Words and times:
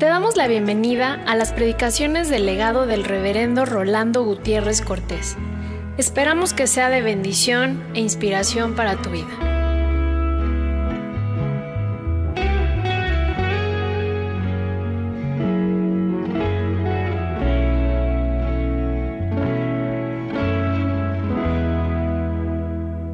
Te 0.00 0.06
damos 0.06 0.34
la 0.38 0.48
bienvenida 0.48 1.22
a 1.26 1.36
las 1.36 1.52
predicaciones 1.52 2.30
del 2.30 2.46
legado 2.46 2.86
del 2.86 3.04
reverendo 3.04 3.66
Rolando 3.66 4.24
Gutiérrez 4.24 4.80
Cortés. 4.80 5.36
Esperamos 5.98 6.54
que 6.54 6.66
sea 6.66 6.88
de 6.88 7.02
bendición 7.02 7.84
e 7.92 8.00
inspiración 8.00 8.74
para 8.74 8.96
tu 8.96 9.10
vida. 9.10 9.28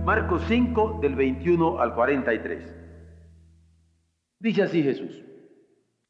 Marcos 0.05 0.45
5 0.47 1.01
del 1.03 1.17
21 1.17 1.81
al 1.81 1.97
43. 1.97 2.77
Dice 4.39 4.63
así 4.63 4.85
Jesús, 4.85 5.25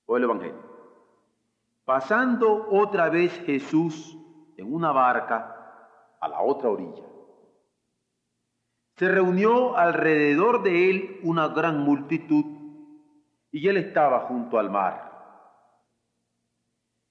o 0.05 0.19
el 0.19 0.25
Evangelio. 0.25 0.66
Pasando 1.87 2.67
otra 2.69 3.09
vez 3.11 3.33
Jesús 3.47 4.19
en 4.57 4.75
una 4.75 4.91
barca 4.91 6.17
a 6.21 6.27
la 6.27 6.41
otra 6.41 6.69
orilla, 6.69 7.05
se 8.97 9.09
reunió 9.09 9.77
alrededor 9.77 10.65
de 10.65 10.91
él 10.91 11.21
una 11.23 11.47
gran 11.47 11.79
multitud 11.79 12.45
y 13.53 13.69
él 13.69 13.77
estaba 13.77 14.23
junto 14.23 14.59
al 14.59 14.69
mar. 14.69 15.13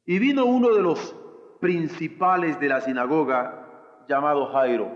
Y 0.03 0.19
vino 0.19 0.43
uno 0.43 0.73
de 0.75 0.81
los 0.81 1.15
principales 1.61 2.59
de 2.59 2.67
la 2.67 2.81
sinagoga 2.81 4.03
llamado 4.09 4.47
Jairo. 4.47 4.91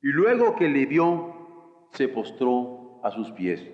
Y 0.00 0.08
luego 0.08 0.56
que 0.56 0.68
le 0.68 0.86
vio, 0.86 1.88
se 1.90 2.08
postró 2.08 3.00
a 3.04 3.10
sus 3.10 3.30
pies. 3.32 3.68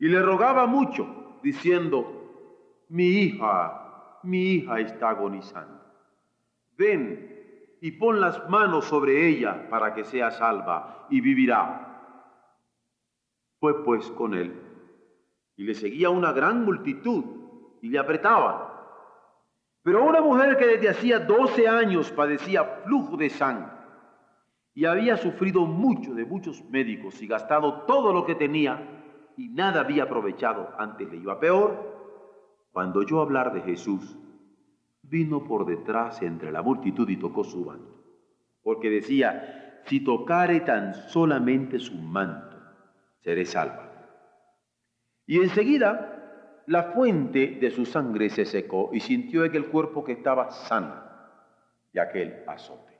Y 0.00 0.08
le 0.08 0.20
rogaba 0.20 0.66
mucho, 0.66 1.38
diciendo, 1.44 2.17
mi 2.88 3.04
hija, 3.04 4.20
mi 4.22 4.54
hija 4.54 4.80
está 4.80 5.10
agonizando. 5.10 5.80
Ven 6.76 7.76
y 7.80 7.92
pon 7.92 8.20
las 8.20 8.48
manos 8.48 8.86
sobre 8.86 9.28
ella 9.28 9.68
para 9.68 9.94
que 9.94 10.04
sea 10.04 10.30
salva 10.30 11.06
y 11.10 11.20
vivirá. 11.20 11.84
Fue 13.60 13.84
pues 13.84 14.10
con 14.12 14.34
él 14.34 14.54
y 15.56 15.64
le 15.64 15.74
seguía 15.74 16.10
una 16.10 16.32
gran 16.32 16.64
multitud 16.64 17.24
y 17.82 17.88
le 17.88 17.98
apretaban. 17.98 18.68
Pero 19.82 20.04
una 20.04 20.20
mujer 20.20 20.56
que 20.56 20.66
desde 20.66 20.88
hacía 20.88 21.18
doce 21.20 21.68
años 21.68 22.10
padecía 22.12 22.64
flujo 22.84 23.16
de 23.16 23.30
sangre 23.30 23.72
y 24.74 24.84
había 24.84 25.16
sufrido 25.16 25.66
mucho 25.66 26.14
de 26.14 26.24
muchos 26.24 26.64
médicos 26.70 27.20
y 27.20 27.26
gastado 27.26 27.82
todo 27.82 28.12
lo 28.12 28.24
que 28.24 28.36
tenía 28.36 29.34
y 29.36 29.48
nada 29.48 29.80
había 29.80 30.04
aprovechado, 30.04 30.70
antes 30.78 31.08
le 31.10 31.16
iba 31.16 31.40
peor, 31.40 31.97
cuando 32.78 33.00
oyó 33.00 33.20
hablar 33.20 33.52
de 33.52 33.62
Jesús, 33.62 34.16
vino 35.02 35.42
por 35.42 35.66
detrás 35.66 36.22
entre 36.22 36.52
la 36.52 36.62
multitud 36.62 37.08
y 37.08 37.16
tocó 37.16 37.42
su 37.42 37.64
manto, 37.64 38.04
porque 38.62 38.88
decía, 38.88 39.82
si 39.86 39.98
tocare 39.98 40.60
tan 40.60 40.94
solamente 40.94 41.80
su 41.80 41.96
manto, 41.96 42.56
seré 43.18 43.44
salva. 43.46 43.90
Y 45.26 45.38
enseguida 45.38 46.62
la 46.68 46.92
fuente 46.92 47.58
de 47.60 47.68
su 47.72 47.84
sangre 47.84 48.30
se 48.30 48.44
secó 48.44 48.90
y 48.92 49.00
sintió 49.00 49.44
en 49.44 49.56
el 49.56 49.66
cuerpo 49.70 50.04
que 50.04 50.12
estaba 50.12 50.52
sano 50.52 51.02
de 51.92 52.00
aquel 52.00 52.44
azote. 52.46 52.96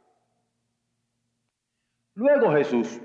Luego 2.15 2.51
Jesús, 2.51 3.01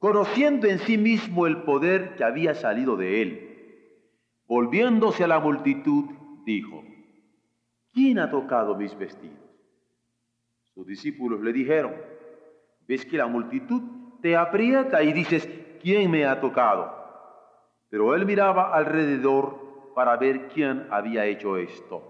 conociendo 0.00 0.66
en 0.66 0.80
sí 0.80 0.98
mismo 0.98 1.46
el 1.46 1.62
poder 1.62 2.16
que 2.16 2.24
había 2.24 2.54
salido 2.54 2.96
de 2.96 3.22
él, 3.22 3.53
Volviéndose 4.46 5.24
a 5.24 5.28
la 5.28 5.40
multitud, 5.40 6.04
dijo, 6.44 6.84
¿quién 7.92 8.18
ha 8.18 8.30
tocado 8.30 8.76
mis 8.76 8.96
vestidos? 8.96 9.38
Sus 10.74 10.86
discípulos 10.86 11.40
le 11.40 11.52
dijeron, 11.52 11.94
ves 12.86 13.06
que 13.06 13.16
la 13.16 13.26
multitud 13.26 13.82
te 14.20 14.36
aprieta 14.36 15.02
y 15.02 15.14
dices, 15.14 15.48
¿quién 15.80 16.10
me 16.10 16.26
ha 16.26 16.40
tocado? 16.40 16.92
Pero 17.88 18.14
él 18.14 18.26
miraba 18.26 18.74
alrededor 18.74 19.92
para 19.94 20.16
ver 20.16 20.48
quién 20.48 20.88
había 20.90 21.24
hecho 21.24 21.56
esto. 21.56 22.02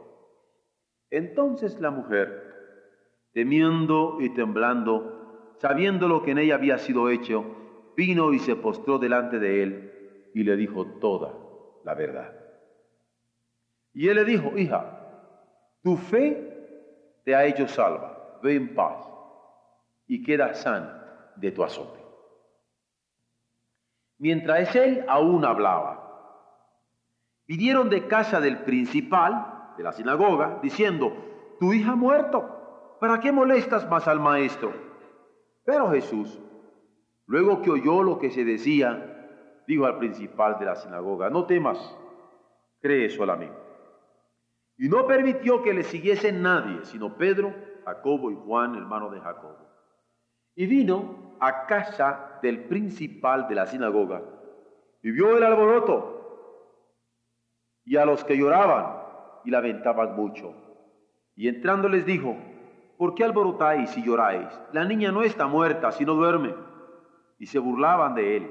Entonces 1.10 1.78
la 1.78 1.92
mujer, 1.92 3.30
temiendo 3.32 4.16
y 4.20 4.30
temblando, 4.30 5.54
sabiendo 5.58 6.08
lo 6.08 6.22
que 6.22 6.32
en 6.32 6.38
ella 6.38 6.56
había 6.56 6.78
sido 6.78 7.10
hecho, 7.10 7.44
vino 7.96 8.32
y 8.32 8.40
se 8.40 8.56
postró 8.56 8.98
delante 8.98 9.38
de 9.38 9.62
él 9.62 10.30
y 10.34 10.42
le 10.42 10.56
dijo 10.56 10.84
toda 11.00 11.43
la 11.84 11.94
verdad. 11.94 12.32
Y 13.92 14.08
él 14.08 14.16
le 14.16 14.24
dijo, 14.24 14.56
hija, 14.58 14.84
tu 15.82 15.96
fe 15.96 17.20
te 17.24 17.34
ha 17.34 17.44
hecho 17.44 17.68
salva, 17.68 18.40
ve 18.42 18.56
en 18.56 18.74
paz 18.74 19.06
y 20.06 20.22
queda 20.22 20.54
sana 20.54 21.32
de 21.36 21.52
tu 21.52 21.62
azote. 21.62 22.00
Mientras 24.18 24.74
él 24.74 25.04
aún 25.08 25.44
hablaba, 25.44 26.00
vinieron 27.46 27.90
de 27.90 28.06
casa 28.06 28.40
del 28.40 28.58
principal 28.64 29.74
de 29.76 29.84
la 29.84 29.92
sinagoga 29.92 30.60
diciendo, 30.62 31.12
tu 31.60 31.72
hija 31.72 31.92
ha 31.92 31.96
muerto, 31.96 32.96
¿para 33.00 33.20
qué 33.20 33.32
molestas 33.32 33.88
más 33.88 34.08
al 34.08 34.20
maestro? 34.20 34.72
Pero 35.64 35.90
Jesús, 35.90 36.40
luego 37.26 37.62
que 37.62 37.70
oyó 37.70 38.02
lo 38.02 38.18
que 38.18 38.30
se 38.30 38.44
decía, 38.44 39.13
dijo 39.66 39.86
al 39.86 39.98
principal 39.98 40.58
de 40.58 40.66
la 40.66 40.76
sinagoga, 40.76 41.30
no 41.30 41.46
temas, 41.46 41.78
cree 42.80 43.08
solamente. 43.10 43.56
Y 44.76 44.88
no 44.88 45.06
permitió 45.06 45.62
que 45.62 45.72
le 45.72 45.84
siguiese 45.84 46.32
nadie, 46.32 46.84
sino 46.84 47.16
Pedro, 47.16 47.54
Jacobo 47.84 48.30
y 48.30 48.34
Juan, 48.34 48.74
hermano 48.74 49.10
de 49.10 49.20
Jacobo. 49.20 49.58
Y 50.56 50.66
vino 50.66 51.36
a 51.40 51.66
casa 51.66 52.38
del 52.42 52.64
principal 52.64 53.48
de 53.48 53.54
la 53.54 53.66
sinagoga 53.66 54.22
y 55.02 55.10
vio 55.10 55.36
el 55.36 55.44
alboroto 55.44 56.14
y 57.84 57.96
a 57.96 58.04
los 58.04 58.24
que 58.24 58.36
lloraban 58.36 59.02
y 59.44 59.50
lamentaban 59.50 60.16
mucho. 60.16 60.54
Y 61.36 61.48
entrando 61.48 61.88
les 61.88 62.06
dijo, 62.06 62.36
¿por 62.96 63.14
qué 63.14 63.24
alborotáis 63.24 63.96
y 63.96 64.02
lloráis? 64.02 64.48
La 64.72 64.84
niña 64.84 65.12
no 65.12 65.22
está 65.22 65.46
muerta, 65.46 65.92
sino 65.92 66.14
duerme. 66.14 66.54
Y 67.38 67.46
se 67.46 67.58
burlaban 67.58 68.14
de 68.14 68.36
él. 68.36 68.50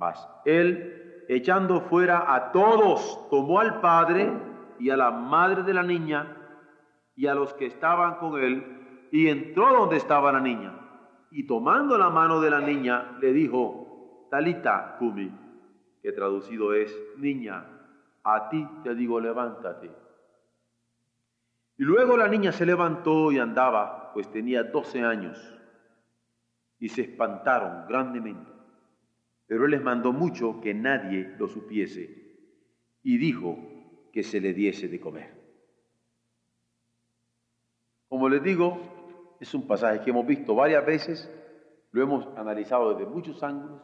Mas 0.00 0.26
él, 0.46 1.24
echando 1.28 1.82
fuera 1.82 2.34
a 2.34 2.52
todos, 2.52 3.28
tomó 3.28 3.60
al 3.60 3.82
padre 3.82 4.32
y 4.78 4.88
a 4.88 4.96
la 4.96 5.10
madre 5.10 5.62
de 5.62 5.74
la 5.74 5.82
niña 5.82 6.38
y 7.14 7.26
a 7.26 7.34
los 7.34 7.52
que 7.52 7.66
estaban 7.66 8.14
con 8.14 8.42
él, 8.42 9.08
y 9.12 9.28
entró 9.28 9.74
donde 9.74 9.98
estaba 9.98 10.32
la 10.32 10.40
niña. 10.40 10.72
Y 11.30 11.46
tomando 11.46 11.98
la 11.98 12.08
mano 12.08 12.40
de 12.40 12.50
la 12.50 12.60
niña, 12.60 13.18
le 13.20 13.34
dijo, 13.34 14.26
Talita 14.30 14.96
Kumi, 14.98 15.30
que 16.02 16.12
traducido 16.12 16.72
es, 16.72 16.96
niña, 17.18 17.66
a 18.24 18.48
ti 18.48 18.66
te 18.82 18.94
digo, 18.94 19.20
levántate. 19.20 19.90
Y 21.76 21.84
luego 21.84 22.16
la 22.16 22.26
niña 22.26 22.52
se 22.52 22.64
levantó 22.64 23.30
y 23.32 23.38
andaba, 23.38 24.14
pues 24.14 24.30
tenía 24.32 24.62
doce 24.62 25.04
años, 25.04 25.36
y 26.78 26.88
se 26.88 27.02
espantaron 27.02 27.86
grandemente. 27.86 28.59
Pero 29.50 29.64
él 29.64 29.72
les 29.72 29.82
mandó 29.82 30.12
mucho 30.12 30.60
que 30.60 30.72
nadie 30.72 31.34
lo 31.36 31.48
supiese 31.48 32.38
y 33.02 33.18
dijo 33.18 33.58
que 34.12 34.22
se 34.22 34.40
le 34.40 34.54
diese 34.54 34.86
de 34.86 35.00
comer. 35.00 35.34
Como 38.08 38.28
les 38.28 38.44
digo, 38.44 38.78
es 39.40 39.52
un 39.52 39.66
pasaje 39.66 40.02
que 40.02 40.10
hemos 40.10 40.24
visto 40.24 40.54
varias 40.54 40.86
veces, 40.86 41.28
lo 41.90 42.00
hemos 42.00 42.28
analizado 42.38 42.94
desde 42.94 43.10
muchos 43.10 43.42
ángulos, 43.42 43.82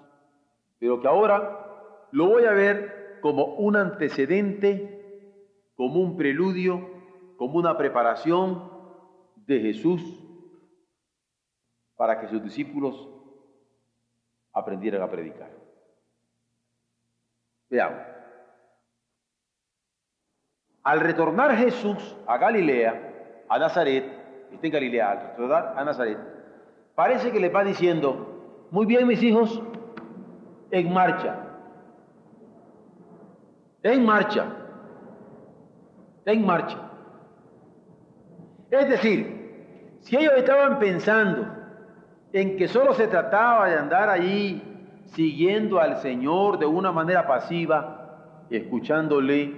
pero 0.78 1.00
que 1.00 1.08
ahora 1.08 2.06
lo 2.12 2.28
voy 2.28 2.44
a 2.44 2.52
ver 2.52 3.18
como 3.20 3.56
un 3.56 3.74
antecedente, 3.74 5.34
como 5.74 5.98
un 5.98 6.16
preludio, 6.16 6.88
como 7.38 7.58
una 7.58 7.76
preparación 7.76 8.70
de 9.34 9.58
Jesús 9.58 10.00
para 11.96 12.20
que 12.20 12.28
sus 12.28 12.40
discípulos 12.40 13.15
aprendieran 14.56 15.02
a 15.02 15.10
predicar. 15.10 15.50
Veamos. 17.68 18.00
Al 20.82 21.00
retornar 21.00 21.54
Jesús 21.56 22.16
a 22.26 22.38
Galilea, 22.38 23.44
a 23.50 23.58
Nazaret, 23.58 24.04
está 24.50 24.66
en 24.66 24.72
Galilea, 24.72 25.36
a 25.76 25.84
Nazaret, 25.84 26.18
parece 26.94 27.30
que 27.32 27.40
le 27.40 27.50
va 27.50 27.64
diciendo, 27.64 28.66
muy 28.70 28.86
bien 28.86 29.06
mis 29.06 29.22
hijos, 29.22 29.62
en 30.70 30.92
marcha, 30.92 31.36
en 33.82 34.06
marcha, 34.06 34.46
en 36.24 36.46
marcha. 36.46 36.78
Es 38.70 38.88
decir, 38.88 39.98
si 40.00 40.16
ellos 40.16 40.32
estaban 40.36 40.78
pensando 40.78 41.55
en 42.36 42.58
que 42.58 42.68
solo 42.68 42.92
se 42.92 43.08
trataba 43.08 43.66
de 43.66 43.78
andar 43.78 44.10
allí 44.10 44.60
siguiendo 45.06 45.80
al 45.80 46.02
Señor 46.02 46.58
de 46.58 46.66
una 46.66 46.92
manera 46.92 47.26
pasiva, 47.26 48.44
escuchándole, 48.50 49.54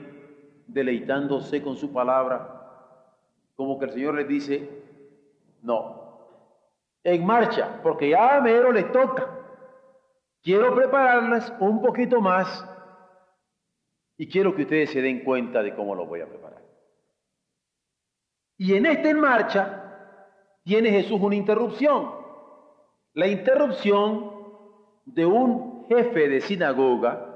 deleitándose 0.68 1.60
con 1.60 1.76
su 1.76 1.92
palabra, 1.92 3.02
como 3.56 3.80
que 3.80 3.86
el 3.86 3.90
Señor 3.90 4.14
les 4.14 4.28
dice, 4.28 4.70
no, 5.60 6.20
en 7.02 7.26
marcha, 7.26 7.80
porque 7.82 8.10
ya 8.10 8.36
a 8.36 8.40
mero 8.40 8.70
les 8.70 8.92
toca. 8.92 9.26
Quiero 10.40 10.72
prepararlas 10.72 11.52
un 11.58 11.82
poquito 11.82 12.20
más 12.20 12.64
y 14.16 14.28
quiero 14.28 14.54
que 14.54 14.62
ustedes 14.62 14.90
se 14.90 15.02
den 15.02 15.24
cuenta 15.24 15.64
de 15.64 15.74
cómo 15.74 15.96
lo 15.96 16.06
voy 16.06 16.20
a 16.20 16.28
preparar. 16.28 16.62
Y 18.56 18.74
en 18.76 18.86
esta 18.86 19.10
en 19.10 19.18
marcha 19.18 20.22
tiene 20.62 20.90
Jesús 20.90 21.20
una 21.20 21.34
interrupción. 21.34 22.17
La 23.18 23.26
interrupción 23.26 24.30
de 25.04 25.26
un 25.26 25.86
jefe 25.88 26.28
de 26.28 26.40
sinagoga, 26.40 27.34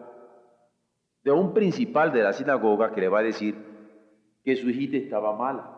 de 1.25 1.32
un 1.32 1.52
principal 1.52 2.12
de 2.12 2.23
la 2.23 2.32
sinagoga 2.32 2.94
que 2.94 3.00
le 3.00 3.08
va 3.08 3.19
a 3.19 3.25
decir 3.25 3.56
que 4.44 4.55
su 4.55 4.70
hijita 4.70 4.96
estaba 4.96 5.37
mala, 5.37 5.76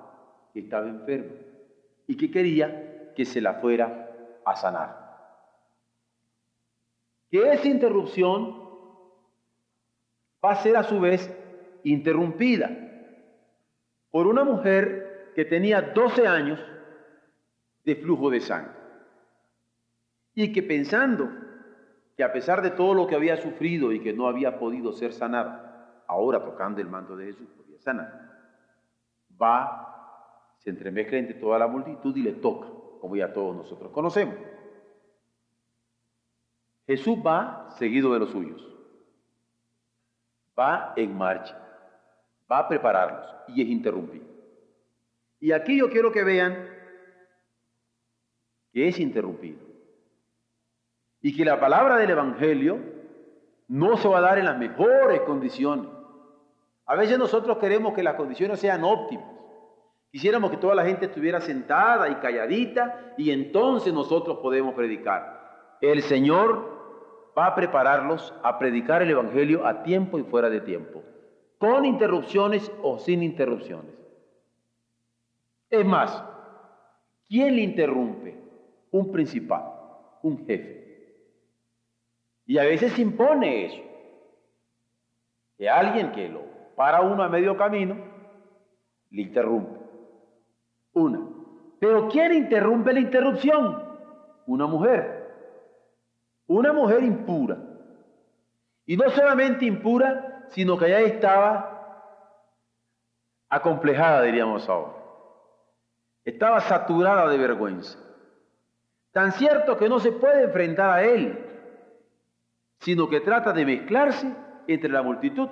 que 0.53 0.61
estaba 0.61 0.87
enferma 0.89 1.33
y 2.07 2.19
que 2.19 2.31
quería 2.31 3.15
que 3.17 3.25
se 3.25 3.41
la 3.41 3.55
fuera 3.55 4.11
a 4.45 4.55
sanar. 4.57 4.91
Que 7.31 7.55
esa 7.55 7.67
interrupción 7.67 8.63
va 10.45 10.51
a 10.51 10.57
ser 10.57 10.77
a 10.77 10.83
su 10.83 11.01
vez 11.01 11.35
interrumpida 11.83 12.69
por 14.11 14.27
una 14.27 14.45
mujer 14.45 15.33
que 15.35 15.47
tenía 15.47 15.81
12 15.81 16.27
años 16.27 16.61
de 17.85 17.97
flujo 17.97 18.29
de 18.29 18.41
sangre 18.41 18.84
y 20.35 20.53
que 20.53 20.63
pensando 20.63 21.31
que 22.17 22.25
a 22.25 22.33
pesar 22.33 22.63
de 22.63 22.71
todo 22.71 22.95
lo 22.95 23.07
que 23.07 23.15
había 23.15 23.37
sufrido 23.37 23.93
y 23.93 24.01
que 24.01 24.13
no 24.13 24.27
había 24.27 24.59
podido 24.59 24.93
ser 24.93 25.13
sanado, 25.13 25.61
ahora 26.07 26.45
tocando 26.45 26.81
el 26.81 26.89
manto 26.89 27.17
de 27.17 27.27
Jesús 27.27 27.49
podía 27.57 27.79
sanar, 27.81 28.31
va, 29.41 30.55
se 30.59 30.71
entremezcla 30.71 31.19
entre 31.19 31.35
toda 31.35 31.59
la 31.59 31.67
multitud 31.67 32.17
y 32.17 32.23
le 32.23 32.33
toca, 32.33 32.69
como 33.01 33.17
ya 33.17 33.33
todos 33.33 33.57
nosotros 33.57 33.91
conocemos. 33.93 34.37
Jesús 36.87 37.19
va 37.25 37.71
seguido 37.79 38.13
de 38.13 38.19
los 38.21 38.31
suyos, 38.31 38.63
va 40.59 40.93
en 40.97 41.17
marcha, 41.17 41.59
va 42.51 42.59
a 42.59 42.69
prepararlos 42.69 43.27
y 43.49 43.63
es 43.63 43.69
interrumpido. 43.69 44.27
Y 45.41 45.53
aquí 45.53 45.79
yo 45.79 45.91
quiero 45.91 46.13
que 46.13 46.23
vean 46.23 46.69
que 48.73 48.89
es 48.89 48.99
interrumpido 49.01 49.74
y 51.25 51.35
que 51.35 51.43
la 51.43 51.59
palabra 51.59 51.97
del 51.97 52.11
Evangelio 52.11 52.79
no 53.69 53.97
se 53.97 54.07
va 54.07 54.19
a 54.19 54.21
dar 54.21 54.39
en 54.39 54.45
las 54.45 54.59
mejores 54.59 55.23
condiciones. 55.23 55.87
A 56.85 56.97
veces 56.97 57.19
nosotros 57.19 57.57
queremos 57.57 57.95
que 57.95 58.03
las 58.03 58.17
condiciones 58.17 58.61
sean 58.61 58.85
óptimas. 58.85 59.25
Quisiéramos 60.13 60.51
que 60.51 60.59
toda 60.59 60.75
la 60.75 60.85
gente 60.85 61.07
estuviera 61.07 61.41
sentada 61.41 62.11
y 62.11 62.17
calladita 62.17 63.15
y 63.17 63.31
entonces 63.31 63.95
nosotros 63.95 64.41
podemos 64.43 64.75
predicar. 64.75 65.79
El 65.81 66.03
Señor 66.03 67.33
va 67.37 67.47
a 67.47 67.55
prepararlos 67.55 68.35
a 68.43 68.59
predicar 68.59 69.01
el 69.01 69.09
Evangelio 69.09 69.67
a 69.67 69.83
tiempo 69.83 70.19
y 70.19 70.25
fuera 70.25 70.51
de 70.51 70.61
tiempo, 70.61 71.03
con 71.57 71.87
interrupciones 71.87 72.71
o 72.83 72.99
sin 72.99 73.23
interrupciones. 73.23 73.95
Es 75.71 75.87
más, 75.87 76.23
¿quién 77.27 77.57
le 77.57 77.63
interrumpe? 77.63 78.39
Un 78.91 79.11
principal, 79.11 79.65
un 80.23 80.45
jefe. 80.45 80.85
Y 82.47 82.59
a 82.59 82.65
veces 82.65 82.99
impone 82.99 83.67
eso. 83.67 83.83
Que 85.57 85.69
alguien 85.69 86.13
que 86.13 86.29
lo 86.29 86.55
para 86.75 87.01
uno 87.03 87.23
a 87.23 87.29
medio 87.29 87.57
camino, 87.57 87.97
le 89.11 89.23
interrumpe. 89.23 89.81
Una. 90.93 91.21
Pero 91.81 92.09
¿quién 92.09 92.33
interrumpe 92.35 92.93
la 92.93 93.01
interrupción? 93.01 93.83
Una 94.47 94.67
mujer. 94.67 95.33
Una 96.47 96.73
mujer 96.73 97.03
impura. 97.03 97.57
Y 98.87 98.97
no 98.97 99.09
solamente 99.11 99.65
impura, 99.65 100.47
sino 100.49 100.77
que 100.77 100.91
ya 100.91 101.01
estaba 101.01 101.71
acomplejada, 103.49 104.23
diríamos 104.23 104.69
ahora. 104.69 104.93
Estaba 106.25 106.61
saturada 106.61 107.29
de 107.29 107.39
vergüenza. 107.39 107.99
Tan 109.13 109.33
cierto 109.33 109.77
que 109.77 109.89
no 109.89 110.01
se 110.01 110.13
puede 110.13 110.45
enfrentar 110.45 110.91
a 110.91 111.03
él 111.05 111.54
sino 112.85 113.09
que 113.09 113.21
trata 113.21 113.55
de 113.55 113.65
mezclarse 113.65 114.31
entre 114.67 114.91
la 114.91 115.03
multitud 115.03 115.49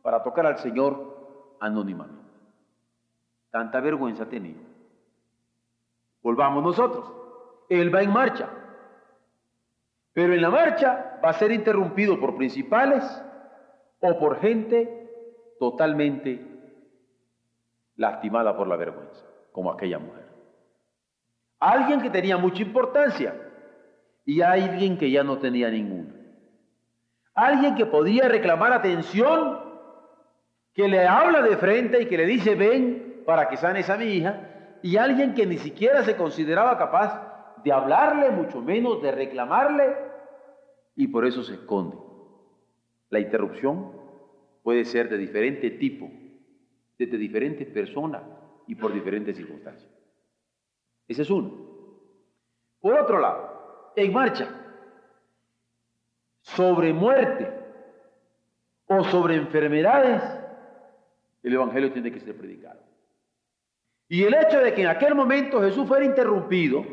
para 0.00 0.22
tocar 0.22 0.46
al 0.46 0.56
Señor 0.56 1.56
anónimamente. 1.60 2.24
Tanta 3.50 3.80
vergüenza 3.80 4.26
tenía. 4.26 4.56
Volvamos 6.22 6.62
nosotros. 6.62 7.12
Él 7.68 7.94
va 7.94 8.00
en 8.00 8.10
marcha. 8.10 8.48
Pero 10.14 10.32
en 10.32 10.40
la 10.40 10.48
marcha 10.48 11.20
va 11.22 11.28
a 11.28 11.34
ser 11.34 11.52
interrumpido 11.52 12.18
por 12.18 12.34
principales 12.34 13.04
o 14.00 14.18
por 14.18 14.40
gente 14.40 15.10
totalmente 15.58 16.46
lastimada 17.96 18.56
por 18.56 18.68
la 18.68 18.76
vergüenza, 18.76 19.22
como 19.52 19.70
aquella 19.70 19.98
mujer. 19.98 20.28
Alguien 21.60 22.00
que 22.00 22.08
tenía 22.08 22.38
mucha 22.38 22.62
importancia 22.62 23.34
y 24.24 24.40
alguien 24.40 24.96
que 24.96 25.10
ya 25.10 25.22
no 25.22 25.38
tenía 25.38 25.68
ninguna. 25.68 26.13
Alguien 27.34 27.74
que 27.74 27.86
podía 27.86 28.28
reclamar 28.28 28.72
atención, 28.72 29.58
que 30.72 30.88
le 30.88 31.06
habla 31.06 31.42
de 31.42 31.56
frente 31.56 32.02
y 32.02 32.06
que 32.06 32.16
le 32.16 32.26
dice, 32.26 32.54
ven 32.54 33.22
para 33.26 33.48
que 33.48 33.56
sanes 33.56 33.90
a 33.90 33.96
mi 33.96 34.06
hija, 34.06 34.78
y 34.82 34.96
alguien 34.96 35.34
que 35.34 35.46
ni 35.46 35.58
siquiera 35.58 36.04
se 36.04 36.16
consideraba 36.16 36.78
capaz 36.78 37.56
de 37.64 37.72
hablarle, 37.72 38.30
mucho 38.30 38.60
menos 38.60 39.02
de 39.02 39.10
reclamarle, 39.10 39.96
y 40.94 41.08
por 41.08 41.24
eso 41.24 41.42
se 41.42 41.54
esconde. 41.54 41.96
La 43.10 43.18
interrupción 43.18 43.92
puede 44.62 44.84
ser 44.84 45.08
de 45.08 45.18
diferente 45.18 45.70
tipo, 45.70 46.10
desde 46.98 47.16
diferentes 47.18 47.66
personas 47.68 48.22
y 48.66 48.74
por 48.74 48.92
diferentes 48.92 49.36
circunstancias. 49.36 49.90
Ese 51.08 51.22
es 51.22 51.30
uno. 51.30 51.52
Por 52.80 52.94
otro 52.98 53.18
lado, 53.18 53.92
en 53.96 54.12
marcha, 54.12 54.63
sobre 56.56 56.92
muerte 56.92 57.50
o 58.86 59.04
sobre 59.04 59.36
enfermedades, 59.36 60.22
el 61.42 61.54
Evangelio 61.54 61.92
tiene 61.92 62.10
que 62.12 62.20
ser 62.20 62.36
predicado. 62.36 62.80
Y 64.08 64.24
el 64.24 64.34
hecho 64.34 64.60
de 64.60 64.74
que 64.74 64.82
en 64.82 64.88
aquel 64.88 65.14
momento 65.14 65.60
Jesús 65.62 65.86
fuera 65.88 66.04
interrumpido, 66.04 66.84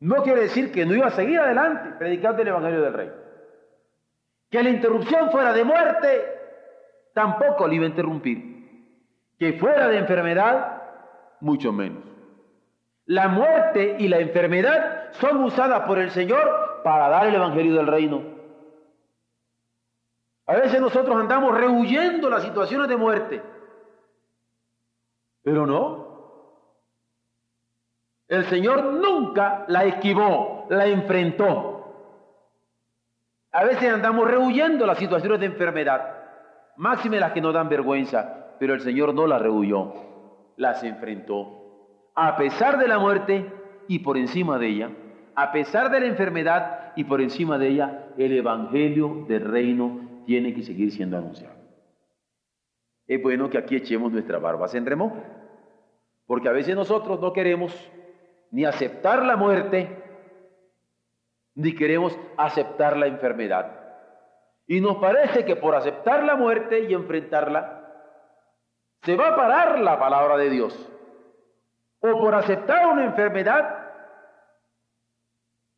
no 0.00 0.22
quiere 0.22 0.42
decir 0.42 0.70
que 0.70 0.86
no 0.86 0.94
iba 0.94 1.06
a 1.06 1.10
seguir 1.10 1.40
adelante 1.40 1.90
predicando 1.98 2.42
el 2.42 2.48
Evangelio 2.48 2.82
del 2.82 2.92
Rey. 2.92 3.10
Que 4.50 4.62
la 4.62 4.70
interrupción 4.70 5.30
fuera 5.30 5.52
de 5.52 5.64
muerte, 5.64 6.24
tampoco 7.14 7.66
le 7.66 7.74
iba 7.74 7.84
a 7.84 7.88
interrumpir. 7.88 8.58
Que 9.38 9.54
fuera 9.54 9.88
de 9.88 9.98
enfermedad, 9.98 10.82
mucho 11.40 11.72
menos. 11.72 12.04
La 13.06 13.28
muerte 13.28 13.96
y 13.98 14.08
la 14.08 14.18
enfermedad 14.18 15.12
son 15.12 15.42
usadas 15.42 15.82
por 15.86 15.98
el 15.98 16.10
Señor 16.10 16.82
para 16.84 17.08
dar 17.08 17.26
el 17.26 17.34
Evangelio 17.34 17.74
del 17.74 17.86
Reino. 17.86 18.37
A 20.48 20.56
veces 20.56 20.80
nosotros 20.80 21.14
andamos 21.14 21.54
rehuyendo 21.54 22.30
las 22.30 22.42
situaciones 22.42 22.88
de 22.88 22.96
muerte, 22.96 23.42
pero 25.42 25.66
no. 25.66 26.08
El 28.26 28.46
Señor 28.46 28.82
nunca 28.94 29.66
la 29.68 29.84
esquivó, 29.84 30.66
la 30.70 30.86
enfrentó. 30.86 31.74
A 33.52 33.64
veces 33.64 33.92
andamos 33.92 34.26
rehuyendo 34.26 34.86
las 34.86 34.96
situaciones 34.96 35.38
de 35.40 35.46
enfermedad, 35.46 36.16
máxime 36.78 37.20
las 37.20 37.32
que 37.32 37.42
nos 37.42 37.52
dan 37.52 37.68
vergüenza, 37.68 38.56
pero 38.58 38.72
el 38.72 38.80
Señor 38.80 39.12
no 39.12 39.26
las 39.26 39.42
rehuyó, 39.42 39.92
las 40.56 40.82
enfrentó. 40.82 42.10
A 42.14 42.36
pesar 42.36 42.78
de 42.78 42.88
la 42.88 42.98
muerte 42.98 43.52
y 43.86 43.98
por 43.98 44.16
encima 44.16 44.58
de 44.58 44.66
ella, 44.68 44.90
a 45.34 45.52
pesar 45.52 45.90
de 45.90 46.00
la 46.00 46.06
enfermedad 46.06 46.92
y 46.96 47.04
por 47.04 47.20
encima 47.20 47.58
de 47.58 47.68
ella, 47.68 48.06
el 48.16 48.32
Evangelio 48.32 49.26
del 49.28 49.44
reino 49.44 50.08
tiene 50.28 50.52
que 50.52 50.62
seguir 50.62 50.92
siendo 50.92 51.16
anunciado. 51.16 51.54
Es 53.06 53.22
bueno 53.22 53.48
que 53.48 53.56
aquí 53.56 53.76
echemos 53.76 54.12
nuestras 54.12 54.42
barbas 54.42 54.74
en 54.74 54.84
remojo, 54.84 55.24
porque 56.26 56.50
a 56.50 56.52
veces 56.52 56.76
nosotros 56.76 57.18
no 57.18 57.32
queremos 57.32 57.74
ni 58.50 58.66
aceptar 58.66 59.24
la 59.24 59.36
muerte, 59.36 59.88
ni 61.54 61.74
queremos 61.74 62.14
aceptar 62.36 62.98
la 62.98 63.06
enfermedad. 63.06 63.72
Y 64.66 64.82
nos 64.82 64.98
parece 64.98 65.46
que 65.46 65.56
por 65.56 65.74
aceptar 65.74 66.22
la 66.22 66.36
muerte 66.36 66.80
y 66.80 66.92
enfrentarla, 66.92 67.90
se 69.04 69.16
va 69.16 69.28
a 69.28 69.36
parar 69.36 69.78
la 69.78 69.98
palabra 69.98 70.36
de 70.36 70.50
Dios. 70.50 70.92
O 72.00 72.20
por 72.20 72.34
aceptar 72.34 72.86
una 72.88 73.06
enfermedad, 73.06 73.78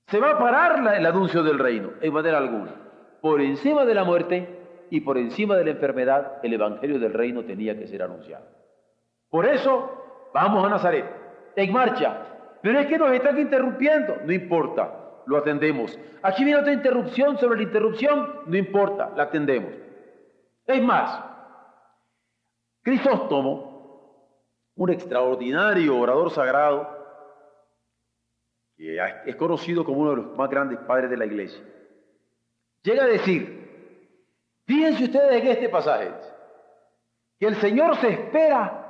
se 0.09 0.19
va 0.19 0.33
a 0.33 0.39
parar 0.41 0.97
el 0.97 1.07
anuncio 1.07 1.45
del 1.45 1.61
reino, 1.61 1.93
en 2.01 2.13
manera 2.13 2.39
alguna 2.39 2.90
por 3.21 3.41
encima 3.41 3.85
de 3.85 3.95
la 3.95 4.05
muerte 4.05 4.49
y 4.91 5.01
por 5.01 5.19
encima 5.19 5.57
de 5.57 5.65
la 5.65 5.71
enfermedad 5.71 6.39
el 6.43 6.55
Evangelio 6.55 6.99
del 6.99 7.13
Reino 7.13 7.45
tenía 7.45 7.79
que 7.79 7.87
ser 7.87 8.03
anunciado. 8.03 8.45
Por 9.29 9.47
eso 9.47 10.31
vamos 10.35 10.65
a 10.65 10.69
Nazaret, 10.69 11.05
en 11.57 11.73
marcha. 11.73 12.27
Pero 12.63 12.79
es 12.79 12.87
que 12.87 12.99
nos 12.99 13.11
están 13.13 13.39
interrumpiendo, 13.39 14.17
no 14.25 14.33
importa, 14.33 15.23
lo 15.27 15.37
atendemos. 15.37 15.99
Aquí 16.23 16.45
viene 16.45 16.61
otra 16.61 16.73
interrupción 16.73 17.39
sobre 17.39 17.59
la 17.59 17.63
interrupción, 17.63 18.41
no 18.47 18.57
importa, 18.57 19.13
la 19.17 19.25
atendemos. 19.25 19.73
Es 20.67 20.83
más, 20.83 21.31
Crisóstomo, 22.83 24.71
un 24.75 24.91
extraordinario 24.91 25.99
orador 25.99 26.31
sagrado, 26.31 26.89
que 28.77 28.99
es 29.27 29.37
conocido 29.37 29.85
como 29.85 30.01
uno 30.01 30.11
de 30.11 30.17
los 30.17 30.37
más 30.37 30.49
grandes 30.49 30.79
padres 30.81 31.11
de 31.11 31.17
la 31.19 31.27
iglesia, 31.27 31.63
llega 32.83 33.05
a 33.05 33.09
decir, 33.09 34.63
fíjense 34.67 35.05
ustedes 35.05 35.43
en 35.43 35.49
este 35.49 35.69
pasaje, 35.69 36.13
que 37.39 37.47
el 37.47 37.57
Señor 37.57 37.97
se 37.97 38.09
espera 38.09 38.81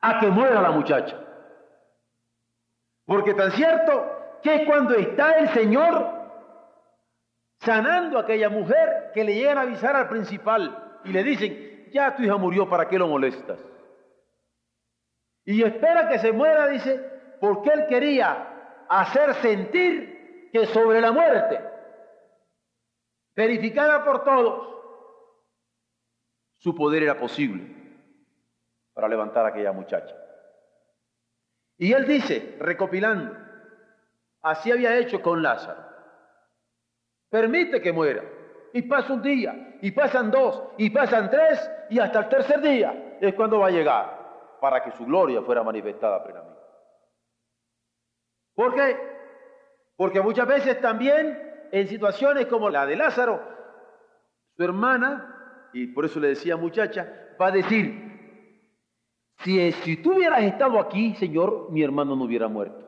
a 0.00 0.20
que 0.20 0.28
muera 0.28 0.62
la 0.62 0.70
muchacha. 0.70 1.20
Porque 3.04 3.34
tan 3.34 3.52
cierto 3.52 4.38
que 4.42 4.64
cuando 4.64 4.94
está 4.94 5.38
el 5.38 5.48
Señor 5.50 6.16
sanando 7.60 8.18
a 8.18 8.22
aquella 8.22 8.48
mujer 8.48 9.10
que 9.14 9.24
le 9.24 9.34
llegan 9.34 9.58
a 9.58 9.62
avisar 9.62 9.96
al 9.96 10.08
principal 10.08 11.00
y 11.04 11.10
le 11.10 11.22
dicen, 11.22 11.90
ya 11.92 12.14
tu 12.14 12.22
hija 12.22 12.36
murió, 12.36 12.68
¿para 12.68 12.88
qué 12.88 12.98
lo 12.98 13.08
molestas? 13.08 13.58
Y 15.44 15.62
espera 15.62 16.08
que 16.08 16.18
se 16.18 16.32
muera, 16.32 16.66
dice, 16.68 17.00
porque 17.40 17.70
él 17.70 17.86
quería 17.88 18.84
hacer 18.88 19.34
sentir 19.34 20.50
que 20.52 20.66
sobre 20.66 21.00
la 21.00 21.12
muerte, 21.12 21.60
verificada 23.36 24.02
por 24.02 24.24
todos, 24.24 24.74
su 26.56 26.74
poder 26.74 27.02
era 27.02 27.18
posible 27.18 27.76
para 28.94 29.08
levantar 29.08 29.44
a 29.44 29.48
aquella 29.48 29.72
muchacha. 29.72 30.16
Y 31.76 31.92
él 31.92 32.06
dice, 32.06 32.56
recopilando, 32.58 33.36
así 34.40 34.72
había 34.72 34.96
hecho 34.96 35.20
con 35.20 35.42
Lázaro. 35.42 35.84
Permite 37.28 37.82
que 37.82 37.92
muera. 37.92 38.24
Y 38.72 38.82
pasa 38.82 39.12
un 39.12 39.22
día, 39.22 39.78
y 39.82 39.90
pasan 39.90 40.30
dos, 40.30 40.62
y 40.78 40.90
pasan 40.90 41.30
tres, 41.30 41.70
y 41.90 41.98
hasta 41.98 42.20
el 42.20 42.28
tercer 42.28 42.60
día 42.60 43.18
es 43.20 43.34
cuando 43.34 43.60
va 43.60 43.68
a 43.68 43.70
llegar 43.70 44.58
para 44.60 44.82
que 44.82 44.92
su 44.92 45.04
gloria 45.04 45.42
fuera 45.42 45.62
manifestada 45.62 46.22
plenamente. 46.24 46.60
¿Por 48.54 48.74
qué? 48.74 48.96
Porque 49.96 50.20
muchas 50.20 50.46
veces 50.46 50.80
también 50.80 51.45
en 51.72 51.88
situaciones 51.88 52.46
como 52.46 52.70
la 52.70 52.86
de 52.86 52.96
Lázaro, 52.96 53.40
su 54.56 54.62
hermana, 54.62 55.70
y 55.72 55.88
por 55.88 56.04
eso 56.04 56.20
le 56.20 56.28
decía 56.28 56.56
muchacha, 56.56 57.34
va 57.40 57.48
a 57.48 57.52
decir, 57.52 58.06
si, 59.38 59.72
si 59.72 59.96
tú 59.98 60.14
hubieras 60.14 60.42
estado 60.42 60.78
aquí, 60.80 61.14
Señor, 61.16 61.70
mi 61.70 61.82
hermano 61.82 62.16
no 62.16 62.24
hubiera 62.24 62.48
muerto. 62.48 62.86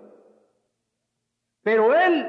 Pero 1.62 1.94
él, 1.94 2.26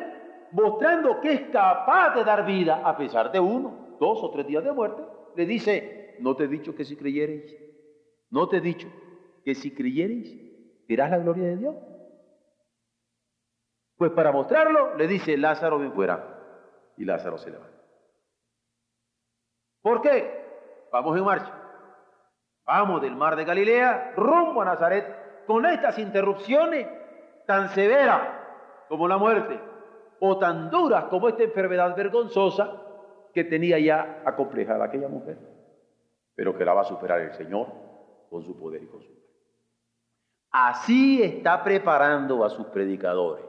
mostrando 0.52 1.22
que 1.22 1.34
es 1.34 1.42
capaz 1.50 2.16
de 2.16 2.24
dar 2.24 2.46
vida 2.46 2.82
a 2.84 2.98
pesar 2.98 3.32
de 3.32 3.40
uno, 3.40 3.98
dos 4.00 4.20
o 4.22 4.32
tres 4.32 4.48
días 4.48 4.64
de 4.64 4.72
muerte, 4.72 5.02
le 5.36 5.46
dice, 5.46 6.18
no 6.20 6.36
te 6.36 6.46
he 6.46 6.48
dicho 6.48 6.76
que 6.76 6.84
si 6.84 6.96
creyereis, 6.96 7.56
no 8.30 8.50
te 8.50 8.58
he 8.58 8.62
dicho 8.62 8.88
que 9.44 9.56
si 9.56 9.74
creyereis, 9.74 10.36
verás 10.88 11.12
la 11.12 11.20
gloria 11.20 11.46
de 11.46 11.58
Dios. 11.58 11.76
Pues 13.98 14.12
para 14.12 14.32
mostrarlo, 14.32 14.96
le 14.96 15.08
dice, 15.08 15.38
Lázaro, 15.38 15.80
ven 15.80 15.94
fuera. 15.94 16.39
Y 17.00 17.06
Lázaro 17.06 17.38
se 17.38 17.50
levanta. 17.50 17.80
¿Por 19.82 20.02
qué? 20.02 20.88
Vamos 20.92 21.18
en 21.18 21.24
marcha. 21.24 21.54
Vamos 22.66 23.02
del 23.02 23.16
mar 23.16 23.38
de 23.38 23.46
Galilea 23.46 24.14
rumbo 24.18 24.62
a 24.62 24.66
Nazaret 24.66 25.46
con 25.48 25.66
estas 25.66 25.98
interrupciones 25.98 26.88
tan 27.48 27.70
severas 27.70 28.22
como 28.90 29.08
la 29.08 29.18
muerte 29.18 29.60
o 30.20 30.38
tan 30.38 30.70
duras 30.70 31.06
como 31.06 31.30
esta 31.30 31.44
enfermedad 31.44 31.96
vergonzosa 31.96 32.70
que 33.34 33.46
tenía 33.46 33.80
ya 33.80 34.22
acomplejada 34.26 34.84
aquella 34.84 35.08
mujer, 35.08 35.38
pero 36.36 36.56
que 36.58 36.66
la 36.66 36.74
va 36.74 36.82
a 36.82 36.86
superar 36.86 37.22
el 37.22 37.32
Señor 37.32 37.68
con 38.30 38.44
su 38.44 38.60
poder 38.60 38.84
y 38.84 38.88
con 38.88 39.02
su 39.02 39.10
Así 40.52 41.24
está 41.24 41.64
preparando 41.64 42.44
a 42.44 42.50
sus 42.50 42.68
predicadores 42.68 43.49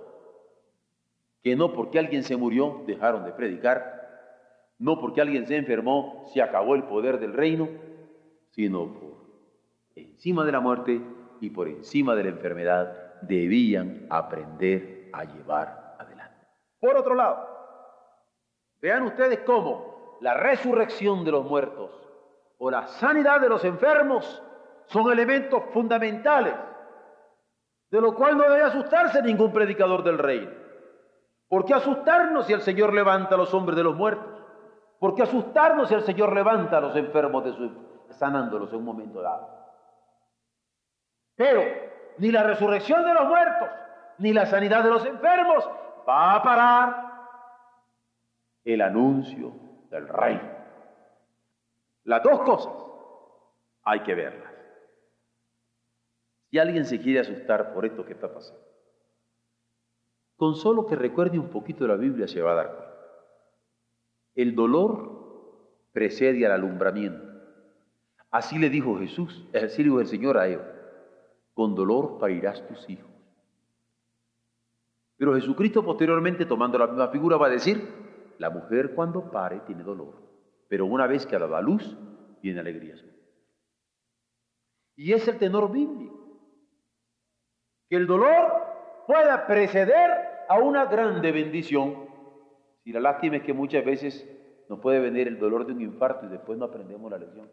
que 1.43 1.57
no 1.57 1.73
porque 1.73 1.99
alguien 1.99 2.23
se 2.23 2.37
murió 2.37 2.83
dejaron 2.87 3.25
de 3.25 3.33
predicar, 3.33 4.01
no 4.79 4.99
porque 5.01 5.21
alguien 5.21 5.47
se 5.47 5.57
enfermó 5.57 6.25
se 6.33 6.43
acabó 6.43 6.75
el 6.75 6.85
poder 6.85 7.19
del 7.19 7.33
reino, 7.33 7.69
sino 8.51 8.93
por 8.93 9.11
encima 9.95 10.45
de 10.45 10.53
la 10.53 10.61
muerte 10.61 11.01
y 11.41 11.51
por 11.51 11.69
encima 11.69 12.15
de 12.15 12.25
la 12.25 12.31
enfermedad 12.31 13.21
debían 13.23 14.07
aprender 14.11 15.09
a 15.13 15.25
llevar 15.25 15.97
adelante. 15.99 16.47
Por 16.79 16.97
otro 16.97 17.15
lado, 17.15 17.47
vean 18.81 19.03
ustedes 19.05 19.41
cómo 19.41 20.19
la 20.21 20.35
resurrección 20.35 21.25
de 21.25 21.33
los 21.33 21.45
muertos 21.45 21.91
o 22.59 22.71
la 22.71 22.87
sanidad 22.87 23.41
de 23.41 23.49
los 23.49 23.65
enfermos 23.65 24.43
son 24.87 25.11
elementos 25.11 25.63
fundamentales, 25.73 26.55
de 27.91 28.01
lo 28.01 28.15
cual 28.15 28.37
no 28.37 28.45
debe 28.45 28.63
asustarse 28.63 29.23
ningún 29.23 29.53
predicador 29.53 30.03
del 30.05 30.19
reino. 30.19 30.60
¿Por 31.51 31.65
qué 31.65 31.75
asustarnos 31.75 32.47
si 32.47 32.53
el 32.53 32.61
Señor 32.61 32.95
levanta 32.95 33.35
a 33.35 33.39
los 33.39 33.53
hombres 33.53 33.77
de 33.77 33.83
los 33.83 33.97
muertos? 33.97 34.41
¿Por 35.01 35.17
qué 35.17 35.25
asustarnos 35.25 35.89
si 35.89 35.97
el 35.97 36.03
Señor 36.03 36.33
levanta 36.33 36.79
a 36.79 36.81
los 36.81 36.95
enfermos 36.95 37.45
de 37.45 37.53
su, 37.53 37.73
sanándolos 38.11 38.71
en 38.71 38.79
un 38.79 38.85
momento 38.85 39.21
dado? 39.21 39.49
Pero 41.35 41.65
ni 42.19 42.31
la 42.31 42.45
resurrección 42.45 43.05
de 43.05 43.15
los 43.15 43.27
muertos, 43.27 43.69
ni 44.19 44.33
la 44.33 44.47
sanidad 44.47 44.85
de 44.85 44.91
los 44.91 45.05
enfermos 45.05 45.69
va 46.09 46.37
a 46.37 46.43
parar 46.45 47.11
el 48.63 48.81
anuncio 48.81 49.53
del 49.91 50.07
rey. 50.07 50.41
Las 52.05 52.23
dos 52.23 52.43
cosas 52.43 52.73
hay 53.83 54.01
que 54.05 54.15
verlas. 54.15 54.53
Si 56.49 56.61
alguien 56.61 56.85
se 56.85 57.01
quiere 57.01 57.19
asustar 57.19 57.75
por 57.75 57.85
esto 57.85 58.05
que 58.05 58.13
está 58.13 58.33
pasando, 58.33 58.70
con 60.41 60.55
solo 60.55 60.87
que 60.87 60.97
recuerde 60.97 61.39
un 61.39 61.51
poquito 61.51 61.87
la 61.87 61.97
Biblia 61.97 62.27
se 62.27 62.41
va 62.41 62.53
a 62.53 62.55
dar 62.55 62.67
cuenta. 62.69 62.95
El 64.35 64.55
dolor 64.55 65.91
precede 65.93 66.47
al 66.47 66.53
alumbramiento. 66.53 67.23
Así 68.31 68.59
le 68.59 68.71
dijo 68.71 68.99
Jesús, 68.99 69.47
así 69.53 69.83
le 69.83 69.91
dijo 69.91 70.01
el 70.01 70.07
Señor 70.07 70.39
a 70.39 70.49
Eva, 70.49 70.65
con 71.53 71.75
dolor 71.75 72.17
parirás 72.19 72.67
tus 72.67 72.89
hijos. 72.89 73.11
Pero 75.19 75.35
Jesucristo 75.35 75.85
posteriormente, 75.85 76.47
tomando 76.47 76.79
la 76.79 76.87
misma 76.87 77.09
figura, 77.09 77.37
va 77.37 77.49
a 77.49 77.51
decir, 77.51 77.87
la 78.39 78.49
mujer 78.49 78.95
cuando 78.95 79.31
pare 79.31 79.61
tiene 79.67 79.83
dolor, 79.83 80.15
pero 80.69 80.87
una 80.87 81.07
vez 81.07 81.27
que 81.27 81.37
ha 81.37 81.39
dado 81.39 81.61
luz, 81.61 81.99
viene 82.41 82.61
alegría. 82.61 82.95
Y 84.97 85.13
es 85.13 85.29
el 85.29 85.37
tenor 85.37 85.71
bíblico, 85.71 86.19
que 87.91 87.97
el 87.97 88.07
dolor 88.07 89.05
pueda 89.07 89.47
preceder 89.47 90.30
a 90.51 90.59
una 90.59 90.87
grande 90.87 91.31
bendición. 91.31 92.09
Si 92.83 92.93
la 92.93 92.99
lástima 92.99 93.37
es 93.37 93.45
que 93.45 93.53
muchas 93.53 93.85
veces 93.85 94.29
nos 94.69 94.81
puede 94.81 94.99
venir 94.99 95.29
el 95.29 95.39
dolor 95.39 95.65
de 95.65 95.73
un 95.73 95.81
infarto 95.81 96.27
y 96.27 96.29
después 96.29 96.59
no 96.59 96.65
aprendemos 96.65 97.09
la 97.09 97.19
lección. 97.19 97.49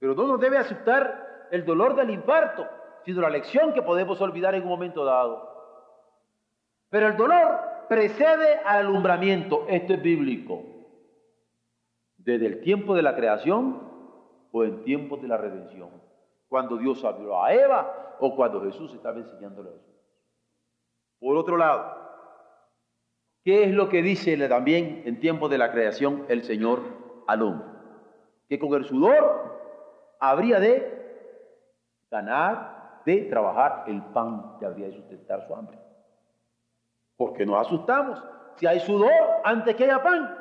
Pero 0.00 0.16
no 0.16 0.26
nos 0.26 0.40
debe 0.40 0.58
asustar 0.58 1.46
el 1.52 1.64
dolor 1.64 1.94
del 1.94 2.10
infarto, 2.10 2.66
sino 3.04 3.20
la 3.20 3.30
lección 3.30 3.72
que 3.72 3.82
podemos 3.82 4.20
olvidar 4.20 4.56
en 4.56 4.64
un 4.64 4.68
momento 4.68 5.04
dado. 5.04 5.48
Pero 6.90 7.06
el 7.06 7.16
dolor 7.16 7.56
precede 7.88 8.56
al 8.64 8.86
alumbramiento. 8.86 9.66
Esto 9.68 9.94
es 9.94 10.02
bíblico. 10.02 10.64
Desde 12.18 12.46
el 12.46 12.60
tiempo 12.62 12.96
de 12.96 13.02
la 13.02 13.14
creación 13.14 13.80
o 14.50 14.64
en 14.64 14.82
tiempos 14.82 15.22
de 15.22 15.28
la 15.28 15.36
redención. 15.36 15.90
Cuando 16.48 16.76
Dios 16.78 17.04
habló 17.04 17.40
a 17.40 17.54
Eva 17.54 18.16
o 18.18 18.34
cuando 18.34 18.60
Jesús 18.62 18.92
estaba 18.92 19.18
enseñándole 19.18 19.68
a 19.70 19.72
Jesús. 19.74 19.93
Por 21.24 21.38
otro 21.38 21.56
lado, 21.56 21.90
¿qué 23.44 23.64
es 23.64 23.72
lo 23.72 23.88
que 23.88 24.02
dice 24.02 24.36
también 24.46 25.04
en 25.06 25.20
tiempo 25.20 25.48
de 25.48 25.56
la 25.56 25.72
creación 25.72 26.26
el 26.28 26.42
Señor 26.42 26.82
al 27.26 27.40
hombre? 27.40 27.66
Que 28.46 28.58
con 28.58 28.74
el 28.74 28.84
sudor 28.84 30.18
habría 30.20 30.60
de 30.60 31.40
ganar, 32.10 33.00
de 33.06 33.22
trabajar 33.22 33.84
el 33.86 34.02
pan 34.02 34.58
que 34.58 34.66
habría 34.66 34.88
de 34.88 34.96
sustentar 34.96 35.46
su 35.46 35.56
hambre. 35.56 35.78
Porque 37.16 37.46
nos 37.46 37.66
asustamos 37.66 38.22
si 38.56 38.66
hay 38.66 38.80
sudor 38.80 39.10
antes 39.44 39.74
que 39.76 39.84
haya 39.84 40.02
pan. 40.02 40.36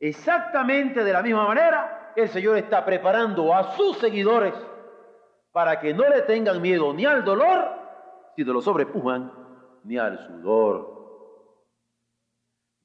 Exactamente 0.00 1.02
de 1.02 1.12
la 1.14 1.22
misma 1.22 1.46
manera, 1.46 2.12
el 2.14 2.28
Señor 2.28 2.58
está 2.58 2.84
preparando 2.84 3.54
a 3.54 3.72
sus 3.72 3.96
seguidores 3.96 4.52
para 5.50 5.80
que 5.80 5.94
no 5.94 6.06
le 6.10 6.20
tengan 6.22 6.60
miedo 6.60 6.92
ni 6.92 7.06
al 7.06 7.24
dolor 7.24 7.81
si 8.34 8.44
de 8.44 8.52
lo 8.52 8.60
sobrepujan, 8.60 9.32
ni 9.84 9.98
al 9.98 10.18
sudor. 10.26 11.02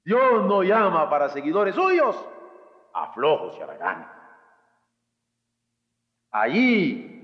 Dios 0.04 0.46
no 0.46 0.64
llama 0.64 1.10
para 1.10 1.30
seguidores 1.30 1.76
suyos 1.76 2.18
a 2.94 3.12
flojos 3.14 3.58
y. 3.60 4.08
Allí 6.32 7.18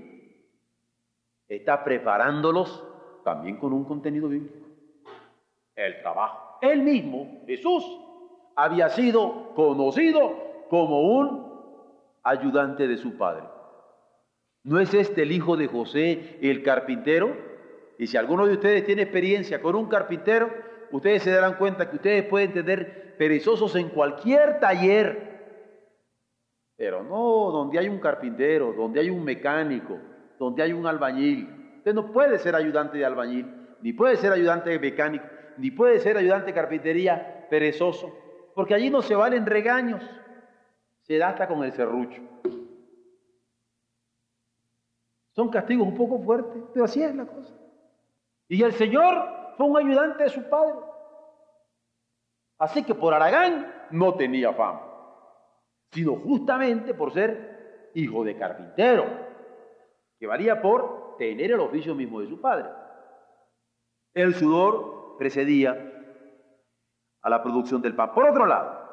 está 1.48 1.82
preparándolos 1.82 2.84
también 3.24 3.56
con 3.56 3.72
un 3.72 3.84
contenido 3.84 4.28
bíblico. 4.28 4.66
El 5.74 6.00
trabajo. 6.00 6.58
Él 6.60 6.82
mismo, 6.82 7.42
Jesús, 7.46 7.84
había 8.54 8.88
sido 8.88 9.54
conocido 9.54 10.66
como 10.68 11.02
un 11.02 11.54
ayudante 12.22 12.86
de 12.86 12.96
su 12.96 13.16
padre. 13.16 13.44
¿No 14.62 14.80
es 14.80 14.94
este 14.94 15.22
el 15.22 15.32
hijo 15.32 15.56
de 15.56 15.66
José, 15.66 16.38
el 16.40 16.62
carpintero? 16.62 17.53
Y 17.98 18.06
si 18.06 18.16
alguno 18.16 18.46
de 18.46 18.54
ustedes 18.54 18.84
tiene 18.84 19.02
experiencia 19.02 19.60
con 19.62 19.74
un 19.76 19.88
carpintero, 19.88 20.50
ustedes 20.90 21.22
se 21.22 21.30
darán 21.30 21.54
cuenta 21.54 21.88
que 21.88 21.96
ustedes 21.96 22.24
pueden 22.24 22.52
tener 22.52 23.16
perezosos 23.16 23.74
en 23.76 23.88
cualquier 23.90 24.58
taller, 24.58 25.34
pero 26.76 27.02
no 27.04 27.50
donde 27.52 27.78
hay 27.78 27.88
un 27.88 28.00
carpintero, 28.00 28.72
donde 28.72 29.00
hay 29.00 29.10
un 29.10 29.24
mecánico, 29.24 29.98
donde 30.38 30.62
hay 30.62 30.72
un 30.72 30.86
albañil. 30.86 31.76
Usted 31.78 31.94
no 31.94 32.12
puede 32.12 32.38
ser 32.38 32.54
ayudante 32.56 32.98
de 32.98 33.04
albañil, 33.04 33.46
ni 33.80 33.92
puede 33.92 34.16
ser 34.16 34.32
ayudante 34.32 34.70
de 34.70 34.78
mecánico, 34.78 35.24
ni 35.58 35.70
puede 35.70 36.00
ser 36.00 36.16
ayudante 36.16 36.46
de 36.46 36.54
carpintería 36.54 37.46
perezoso, 37.48 38.12
porque 38.54 38.74
allí 38.74 38.90
no 38.90 39.02
se 39.02 39.14
valen 39.14 39.46
regaños, 39.46 40.02
se 41.02 41.18
da 41.18 41.28
hasta 41.28 41.46
con 41.46 41.62
el 41.62 41.72
serrucho. 41.72 42.20
Son 45.32 45.48
castigos 45.48 45.86
un 45.86 45.94
poco 45.94 46.20
fuertes, 46.20 46.62
pero 46.72 46.84
así 46.84 47.02
es 47.02 47.14
la 47.14 47.26
cosa. 47.26 47.54
Y 48.48 48.62
el 48.62 48.72
Señor 48.72 49.54
fue 49.56 49.66
un 49.66 49.76
ayudante 49.76 50.24
de 50.24 50.30
su 50.30 50.48
padre. 50.48 50.74
Así 52.58 52.84
que 52.84 52.94
por 52.94 53.14
Aragán 53.14 53.72
no 53.90 54.14
tenía 54.14 54.52
fama, 54.52 54.82
sino 55.90 56.16
justamente 56.16 56.94
por 56.94 57.12
ser 57.12 57.90
hijo 57.94 58.24
de 58.24 58.36
carpintero, 58.36 59.04
que 60.18 60.26
valía 60.26 60.60
por 60.60 61.16
tener 61.16 61.52
el 61.52 61.60
oficio 61.60 61.94
mismo 61.94 62.20
de 62.20 62.28
su 62.28 62.40
padre. 62.40 62.68
El 64.12 64.34
sudor 64.34 65.16
precedía 65.18 65.90
a 67.22 67.30
la 67.30 67.42
producción 67.42 67.82
del 67.82 67.96
pan. 67.96 68.12
Por 68.14 68.28
otro 68.28 68.46
lado, 68.46 68.84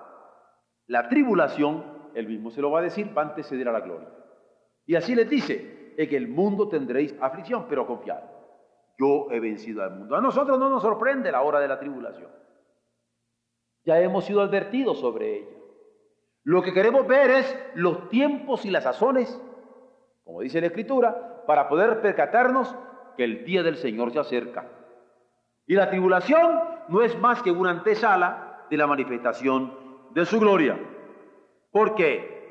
la 0.87 1.07
tribulación, 1.07 2.11
él 2.15 2.27
mismo 2.27 2.49
se 2.49 2.61
lo 2.61 2.71
va 2.71 2.79
a 2.79 2.83
decir, 2.83 3.15
va 3.15 3.23
a 3.23 3.25
anteceder 3.25 3.67
a 3.69 3.71
la 3.71 3.81
gloria. 3.81 4.09
Y 4.85 4.95
así 4.95 5.15
les 5.15 5.29
dice, 5.29 5.93
en 5.97 6.15
el 6.15 6.27
mundo 6.27 6.67
tendréis 6.67 7.15
aflicción, 7.21 7.65
pero 7.69 7.85
confiad. 7.85 8.21
Yo 8.97 9.27
he 9.31 9.39
vencido 9.39 9.83
al 9.83 9.91
mundo. 9.91 10.15
A 10.15 10.21
nosotros 10.21 10.59
no 10.59 10.69
nos 10.69 10.81
sorprende 10.81 11.31
la 11.31 11.41
hora 11.41 11.59
de 11.59 11.67
la 11.67 11.79
tribulación. 11.79 12.29
Ya 13.83 13.99
hemos 13.99 14.25
sido 14.25 14.41
advertidos 14.41 14.99
sobre 14.99 15.37
ella. 15.37 15.57
Lo 16.43 16.61
que 16.61 16.73
queremos 16.73 17.07
ver 17.07 17.31
es 17.31 17.59
los 17.75 18.09
tiempos 18.09 18.65
y 18.65 18.71
las 18.71 18.83
sazones, 18.83 19.39
como 20.23 20.41
dice 20.41 20.61
la 20.61 20.67
Escritura, 20.67 21.43
para 21.45 21.69
poder 21.69 22.01
percatarnos 22.01 22.75
que 23.17 23.23
el 23.23 23.45
día 23.45 23.63
del 23.63 23.77
Señor 23.77 24.11
se 24.11 24.19
acerca. 24.19 24.67
Y 25.67 25.75
la 25.75 25.89
tribulación 25.89 26.61
no 26.89 27.01
es 27.01 27.17
más 27.19 27.41
que 27.41 27.51
una 27.51 27.71
antesala 27.71 28.65
de 28.69 28.77
la 28.77 28.87
manifestación 28.87 29.73
de 30.13 30.25
su 30.25 30.39
gloria. 30.39 30.79
¿Por 31.71 31.95
qué? 31.95 32.41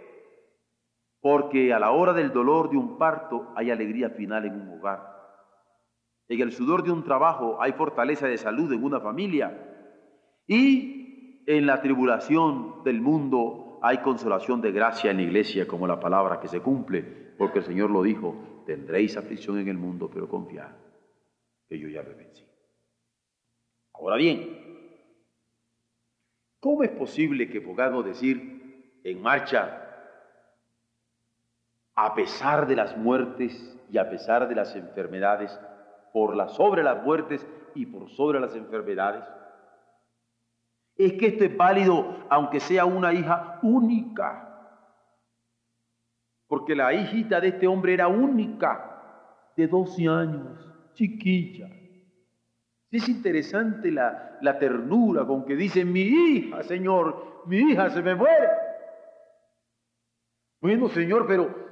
Porque 1.21 1.75
a 1.75 1.79
la 1.79 1.91
hora 1.91 2.13
del 2.13 2.33
dolor 2.33 2.71
de 2.71 2.77
un 2.77 2.97
parto 2.97 3.53
hay 3.57 3.71
alegría 3.71 4.11
final 4.11 4.47
en 4.47 4.61
un 4.61 4.79
hogar. 4.79 5.20
En 6.31 6.41
el 6.41 6.53
sudor 6.53 6.85
de 6.85 6.93
un 6.93 7.03
trabajo 7.03 7.61
hay 7.61 7.73
fortaleza 7.73 8.29
de 8.29 8.39
salud 8.39 8.73
en 8.73 8.85
una 8.85 9.01
familia. 9.01 9.67
Y 10.47 11.43
en 11.45 11.67
la 11.67 11.83
tribulación 11.83 12.85
del 12.85 13.01
mundo 13.01 13.81
hay 13.83 13.99
consolación 13.99 14.61
de 14.61 14.71
gracia 14.71 15.11
en 15.11 15.17
la 15.17 15.25
iglesia, 15.25 15.67
como 15.67 15.89
la 15.89 15.99
palabra 15.99 16.39
que 16.39 16.47
se 16.47 16.61
cumple, 16.61 17.03
porque 17.37 17.59
el 17.59 17.65
Señor 17.65 17.91
lo 17.91 18.05
dijo, 18.05 18.63
tendréis 18.65 19.17
aflicción 19.17 19.59
en 19.59 19.67
el 19.67 19.77
mundo, 19.77 20.09
pero 20.09 20.29
confiad, 20.29 20.71
que 21.69 21.81
yo 21.81 21.89
ya 21.89 22.05
lo 22.05 22.15
vencí. 22.15 22.47
Ahora 23.95 24.15
bien, 24.15 24.57
¿cómo 26.61 26.85
es 26.85 26.91
posible 26.91 27.51
que 27.51 27.61
podamos 27.61 28.05
decir 28.05 29.01
en 29.03 29.21
marcha 29.21 29.85
a 31.97 32.15
pesar 32.15 32.69
de 32.69 32.77
las 32.77 32.97
muertes 32.97 33.77
y 33.91 33.99
a 33.99 34.09
pesar 34.09 34.49
de 34.49 34.55
las 34.55 34.77
enfermedades, 34.77 35.59
por 36.13 36.37
la 36.37 36.49
sobre 36.49 36.83
las 36.83 37.03
muertes 37.05 37.47
y 37.75 37.87
por 37.87 38.09
sobre 38.11 38.41
las 38.41 38.55
enfermedades. 38.55 39.25
Es 40.97 41.15
que 41.15 41.29
esto 41.29 41.45
es 41.45 41.57
válido 41.57 42.17
aunque 42.29 42.61
sea 42.61 42.85
una 42.85 43.13
hija 43.13 43.59
única. 43.63 44.47
Porque 46.47 46.75
la 46.75 46.93
hijita 46.93 47.41
de 47.41 47.49
este 47.49 47.67
hombre 47.67 47.95
era 47.95 48.09
única, 48.09 49.53
de 49.57 49.67
12 49.67 50.09
años, 50.09 50.69
chiquilla. 50.95 51.69
Es 52.91 53.09
interesante 53.09 53.91
la, 53.93 54.39
la 54.41 54.59
ternura 54.59 55.25
con 55.25 55.45
que 55.45 55.55
dice, 55.55 55.85
mi 55.85 56.01
hija, 56.01 56.63
Señor, 56.65 57.45
mi 57.47 57.59
hija 57.59 57.89
se 57.91 58.03
me 58.03 58.17
muere. 58.17 58.49
Bueno, 60.61 60.89
Señor, 60.89 61.27
pero 61.27 61.70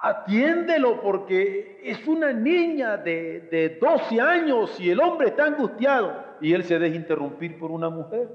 atiéndelo 0.00 1.00
porque 1.00 1.80
es 1.82 2.06
una 2.06 2.32
niña 2.32 2.96
de, 2.96 3.48
de 3.50 3.78
12 3.80 4.20
años 4.20 4.78
y 4.80 4.90
el 4.90 5.00
hombre 5.00 5.28
está 5.28 5.46
angustiado 5.46 6.36
y 6.40 6.52
él 6.52 6.64
se 6.64 6.78
deja 6.78 6.96
interrumpir 6.96 7.58
por 7.58 7.70
una 7.70 7.90
mujer. 7.90 8.28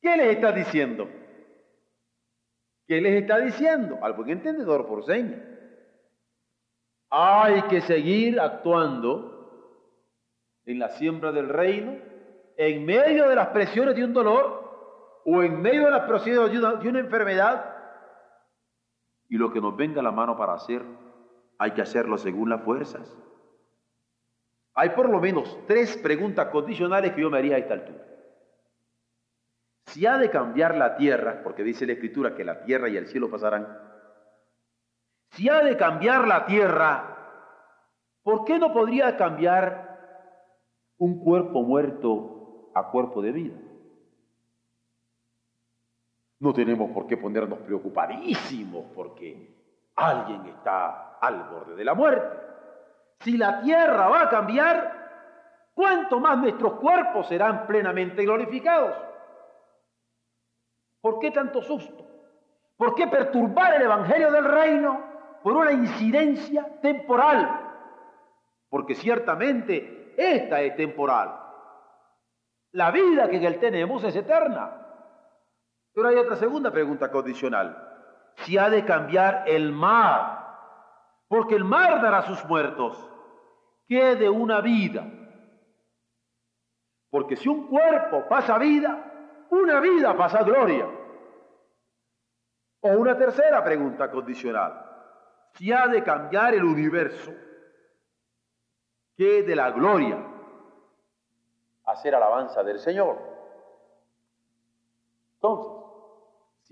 ¿Qué 0.00 0.16
les 0.16 0.36
está 0.36 0.52
diciendo? 0.52 1.08
¿Qué 2.86 3.00
les 3.00 3.22
está 3.22 3.38
diciendo? 3.38 3.98
Al 4.02 4.14
buen 4.14 4.30
entendedor 4.30 4.86
por 4.86 5.04
señas. 5.04 5.40
Hay 7.10 7.62
que 7.62 7.80
seguir 7.82 8.40
actuando 8.40 9.32
en 10.64 10.78
la 10.78 10.88
siembra 10.90 11.30
del 11.30 11.48
reino 11.48 11.96
en 12.56 12.84
medio 12.84 13.28
de 13.28 13.34
las 13.34 13.48
presiones 13.48 13.94
de 13.94 14.04
un 14.04 14.12
dolor 14.12 15.20
o 15.24 15.42
en 15.42 15.60
medio 15.60 15.84
de 15.84 15.90
las 15.90 16.08
presiones 16.08 16.52
de 16.52 16.58
una, 16.58 16.74
de 16.74 16.88
una 16.88 17.00
enfermedad 17.00 17.71
y 19.32 19.38
lo 19.38 19.50
que 19.50 19.62
nos 19.62 19.74
venga 19.74 20.02
la 20.02 20.12
mano 20.12 20.36
para 20.36 20.52
hacer, 20.52 20.84
hay 21.56 21.70
que 21.70 21.80
hacerlo 21.80 22.18
según 22.18 22.50
las 22.50 22.60
fuerzas. 22.60 23.16
Hay 24.74 24.90
por 24.90 25.08
lo 25.08 25.20
menos 25.20 25.58
tres 25.66 25.96
preguntas 25.96 26.48
condicionales 26.48 27.14
que 27.14 27.22
yo 27.22 27.30
me 27.30 27.38
haría 27.38 27.56
a 27.56 27.58
esta 27.60 27.72
altura. 27.72 28.04
Si 29.86 30.04
ha 30.04 30.18
de 30.18 30.28
cambiar 30.28 30.76
la 30.76 30.96
tierra, 30.96 31.40
porque 31.42 31.64
dice 31.64 31.86
la 31.86 31.94
Escritura 31.94 32.34
que 32.34 32.44
la 32.44 32.62
tierra 32.64 32.90
y 32.90 32.98
el 32.98 33.06
cielo 33.06 33.30
pasarán, 33.30 33.66
si 35.30 35.48
ha 35.48 35.62
de 35.64 35.78
cambiar 35.78 36.28
la 36.28 36.44
tierra, 36.44 37.16
¿por 38.22 38.44
qué 38.44 38.58
no 38.58 38.74
podría 38.74 39.16
cambiar 39.16 39.98
un 40.98 41.24
cuerpo 41.24 41.62
muerto 41.62 42.70
a 42.74 42.90
cuerpo 42.90 43.22
de 43.22 43.32
vida? 43.32 43.56
No 46.42 46.52
tenemos 46.52 46.90
por 46.90 47.06
qué 47.06 47.16
ponernos 47.16 47.60
preocupadísimos 47.60 48.86
porque 48.96 49.48
alguien 49.94 50.44
está 50.46 51.16
al 51.20 51.44
borde 51.44 51.76
de 51.76 51.84
la 51.84 51.94
muerte. 51.94 52.36
Si 53.20 53.36
la 53.36 53.60
tierra 53.60 54.08
va 54.08 54.22
a 54.22 54.28
cambiar, 54.28 55.70
¿cuánto 55.72 56.18
más 56.18 56.36
nuestros 56.38 56.72
cuerpos 56.80 57.28
serán 57.28 57.64
plenamente 57.68 58.24
glorificados? 58.24 58.92
¿Por 61.00 61.20
qué 61.20 61.30
tanto 61.30 61.62
susto? 61.62 62.04
¿Por 62.76 62.96
qué 62.96 63.06
perturbar 63.06 63.74
el 63.74 63.82
Evangelio 63.82 64.32
del 64.32 64.44
Reino 64.44 65.00
por 65.44 65.52
una 65.52 65.70
incidencia 65.70 66.66
temporal? 66.80 67.70
Porque 68.68 68.96
ciertamente 68.96 70.12
esta 70.16 70.60
es 70.60 70.74
temporal. 70.74 71.38
La 72.72 72.90
vida 72.90 73.30
que 73.30 73.36
en 73.36 73.44
él 73.44 73.60
tenemos 73.60 74.02
es 74.02 74.16
eterna. 74.16 74.81
Pero 75.94 76.08
hay 76.08 76.16
otra 76.16 76.36
segunda 76.36 76.70
pregunta 76.70 77.10
condicional. 77.10 77.76
Si 78.36 78.56
ha 78.56 78.70
de 78.70 78.84
cambiar 78.84 79.44
el 79.46 79.72
mar, 79.72 80.42
porque 81.28 81.54
el 81.54 81.64
mar 81.64 82.00
dará 82.00 82.22
sus 82.22 82.44
muertos, 82.46 82.96
¿qué 83.86 84.16
de 84.16 84.28
una 84.28 84.60
vida? 84.60 85.04
Porque 87.10 87.36
si 87.36 87.48
un 87.48 87.66
cuerpo 87.66 88.26
pasa 88.26 88.58
vida, 88.58 89.46
una 89.50 89.80
vida 89.80 90.16
pasa 90.16 90.42
gloria. 90.42 90.88
O 92.80 92.88
una 92.88 93.16
tercera 93.16 93.62
pregunta 93.62 94.10
condicional. 94.10 94.88
Si 95.54 95.70
ha 95.70 95.86
de 95.88 96.02
cambiar 96.02 96.54
el 96.54 96.64
universo, 96.64 97.32
¿qué 99.14 99.42
de 99.42 99.54
la 99.54 99.70
gloria? 99.70 100.18
Hacer 101.84 102.14
alabanza 102.14 102.62
del 102.62 102.78
Señor. 102.78 103.18
Entonces, 105.34 105.81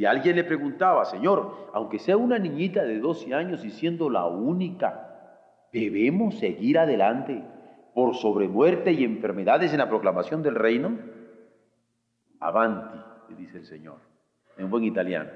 si 0.01 0.07
alguien 0.07 0.35
le 0.35 0.45
preguntaba, 0.45 1.05
Señor, 1.05 1.69
aunque 1.75 1.99
sea 1.99 2.17
una 2.17 2.39
niñita 2.39 2.85
de 2.85 3.01
12 3.01 3.35
años 3.35 3.63
y 3.67 3.71
siendo 3.71 4.09
la 4.09 4.25
única, 4.25 5.67
¿debemos 5.75 6.39
seguir 6.39 6.79
adelante 6.79 7.45
por 7.93 8.15
sobremuerte 8.15 8.93
y 8.93 9.05
enfermedades 9.05 9.75
en 9.75 9.79
la 9.79 9.91
proclamación 9.91 10.43
del 10.43 10.55
reino? 10.55 10.97
avanti, 12.41 12.99
le 13.29 13.37
dice 13.37 13.59
el 13.59 13.67
Señor, 13.67 13.99
en 14.57 14.71
buen 14.71 14.85
italiano. 14.85 15.29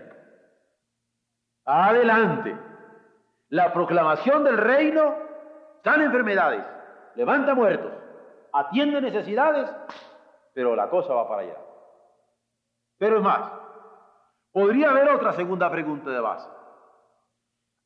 Adelante. 1.66 2.56
La 3.50 3.70
proclamación 3.70 4.44
del 4.44 4.56
reino 4.56 5.14
sana 5.82 6.04
enfermedades, 6.04 6.64
levanta 7.16 7.54
muertos, 7.54 7.92
atiende 8.50 9.02
necesidades, 9.02 9.70
pero 10.54 10.74
la 10.74 10.88
cosa 10.88 11.12
va 11.12 11.28
para 11.28 11.42
allá. 11.42 11.58
Pero 12.96 13.18
es 13.18 13.22
más, 13.22 13.63
podría 14.54 14.92
haber 14.92 15.08
otra 15.08 15.32
segunda 15.32 15.68
pregunta 15.68 16.10
de 16.10 16.20
base. 16.20 16.48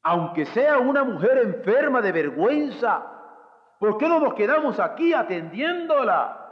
Aunque 0.02 0.44
sea 0.44 0.78
una 0.78 1.02
mujer 1.02 1.38
enferma 1.38 2.02
de 2.02 2.12
vergüenza, 2.12 3.06
¿por 3.80 3.96
qué 3.96 4.06
no 4.06 4.20
nos 4.20 4.34
quedamos 4.34 4.78
aquí 4.78 5.14
atendiéndola? 5.14 6.44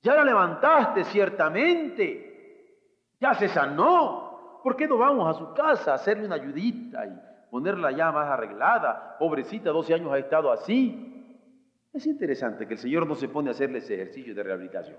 Ya 0.00 0.14
la 0.14 0.24
levantaste 0.24 1.04
ciertamente, 1.04 2.80
ya 3.20 3.34
se 3.34 3.48
sanó. 3.48 4.60
¿Por 4.62 4.74
qué 4.74 4.88
no 4.88 4.96
vamos 4.96 5.28
a 5.28 5.38
su 5.38 5.52
casa 5.52 5.92
a 5.92 5.96
hacerle 5.96 6.24
una 6.24 6.36
ayudita 6.36 7.06
y 7.06 7.12
ponerla 7.50 7.90
ya 7.92 8.10
más 8.10 8.30
arreglada? 8.30 9.16
Pobrecita, 9.18 9.68
12 9.68 9.94
años 9.94 10.12
ha 10.14 10.18
estado 10.18 10.50
así. 10.50 11.44
Es 11.92 12.06
interesante 12.06 12.66
que 12.66 12.72
el 12.72 12.80
Señor 12.80 13.06
no 13.06 13.16
se 13.16 13.28
pone 13.28 13.50
a 13.50 13.52
hacerle 13.52 13.78
ese 13.78 13.96
ejercicio 13.96 14.34
de 14.34 14.42
rehabilitación. 14.42 14.96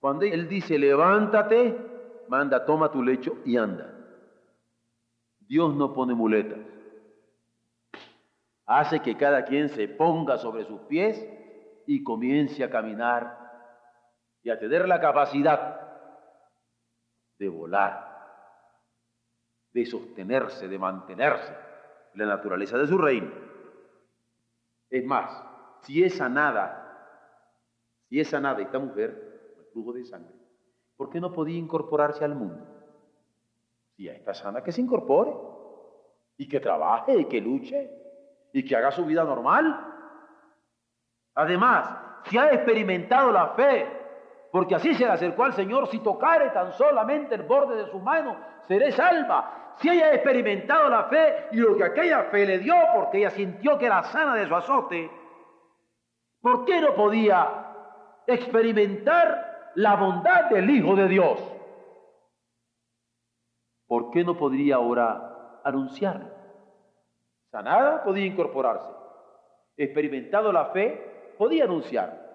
Cuando 0.00 0.24
Él 0.24 0.48
dice, 0.48 0.78
levántate, 0.78 1.89
manda, 2.30 2.64
toma 2.64 2.90
tu 2.90 3.02
lecho 3.02 3.38
y 3.44 3.56
anda. 3.56 3.92
Dios 5.40 5.74
no 5.74 5.92
pone 5.92 6.14
muletas. 6.14 6.60
Hace 8.66 9.00
que 9.00 9.16
cada 9.16 9.44
quien 9.44 9.68
se 9.68 9.88
ponga 9.88 10.38
sobre 10.38 10.64
sus 10.64 10.80
pies 10.82 11.28
y 11.86 12.04
comience 12.04 12.62
a 12.62 12.70
caminar 12.70 13.36
y 14.44 14.50
a 14.50 14.58
tener 14.60 14.86
la 14.86 15.00
capacidad 15.00 15.80
de 17.36 17.48
volar, 17.48 18.06
de 19.72 19.84
sostenerse, 19.84 20.68
de 20.68 20.78
mantenerse 20.78 21.52
en 22.14 22.20
la 22.20 22.26
naturaleza 22.26 22.78
de 22.78 22.86
su 22.86 22.96
reino. 22.96 23.32
Es 24.88 25.04
más, 25.04 25.32
si 25.82 26.04
es 26.04 26.16
sanada, 26.16 26.76
si 28.08 28.20
es 28.20 28.28
sanada 28.28 28.62
esta 28.62 28.78
mujer, 28.78 29.54
el 29.58 29.64
flujo 29.72 29.92
de 29.94 30.04
sangre, 30.04 30.39
¿por 31.00 31.08
qué 31.08 31.18
no 31.18 31.32
podía 31.32 31.56
incorporarse 31.56 32.22
al 32.26 32.34
mundo? 32.34 32.62
Si 33.96 34.04
ya 34.04 34.12
está 34.12 34.34
sana, 34.34 34.62
que 34.62 34.70
se 34.70 34.82
incorpore 34.82 35.32
y 36.36 36.46
que 36.46 36.60
trabaje 36.60 37.16
y 37.16 37.24
que 37.24 37.40
luche 37.40 37.90
y 38.52 38.62
que 38.62 38.76
haga 38.76 38.90
su 38.90 39.06
vida 39.06 39.24
normal. 39.24 39.80
Además, 41.36 41.88
si 42.26 42.36
ha 42.36 42.52
experimentado 42.52 43.32
la 43.32 43.48
fe, 43.54 43.90
porque 44.52 44.74
así 44.74 44.94
se 44.94 45.06
le 45.06 45.12
acercó 45.12 45.44
al 45.44 45.54
Señor, 45.54 45.86
si 45.86 46.00
tocare 46.00 46.50
tan 46.50 46.74
solamente 46.74 47.34
el 47.34 47.44
borde 47.44 47.76
de 47.76 47.90
su 47.90 47.98
mano, 47.98 48.36
seré 48.68 48.92
salva 48.92 49.72
si 49.76 49.88
ella 49.88 50.08
ha 50.08 50.14
experimentado 50.16 50.90
la 50.90 51.04
fe 51.04 51.46
y 51.52 51.56
lo 51.56 51.78
que 51.78 51.84
aquella 51.84 52.24
fe 52.24 52.44
le 52.44 52.58
dio 52.58 52.74
porque 52.94 53.20
ella 53.20 53.30
sintió 53.30 53.78
que 53.78 53.86
era 53.86 54.02
sana 54.02 54.34
de 54.34 54.46
su 54.46 54.54
azote, 54.54 55.10
¿por 56.42 56.66
qué 56.66 56.78
no 56.78 56.94
podía 56.94 57.72
experimentar 58.26 59.49
la 59.74 59.96
bondad 59.96 60.50
del 60.50 60.68
Hijo 60.70 60.96
de 60.96 61.08
Dios? 61.08 61.38
¿Por 63.86 64.10
qué 64.10 64.24
no 64.24 64.36
podría 64.36 64.76
ahora 64.76 65.60
anunciarlo? 65.64 66.28
Sanada 67.50 68.04
podía 68.04 68.26
incorporarse. 68.26 68.88
Experimentado 69.76 70.52
la 70.52 70.66
fe, 70.66 71.34
podía 71.36 71.64
anunciar. 71.64 72.28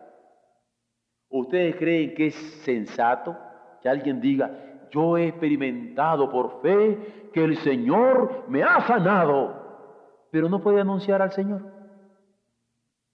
¿Ustedes 1.30 1.76
creen 1.78 2.13
que 2.13 2.28
es 2.28 2.36
sensato 2.63 3.38
que 3.82 3.89
alguien 3.89 4.19
diga, 4.19 4.52
yo 4.91 5.17
he 5.17 5.28
experimentado 5.28 6.30
por 6.32 6.62
fe 6.62 7.30
que 7.34 7.43
el 7.43 7.58
Señor 7.58 8.45
me 8.48 8.63
ha 8.63 8.82
sanado, 8.82 10.28
pero 10.32 10.50
no 10.50 10.62
puede 10.62 10.82
anunciar 10.82 11.21
al 11.21 11.32
Señor. 11.32 11.62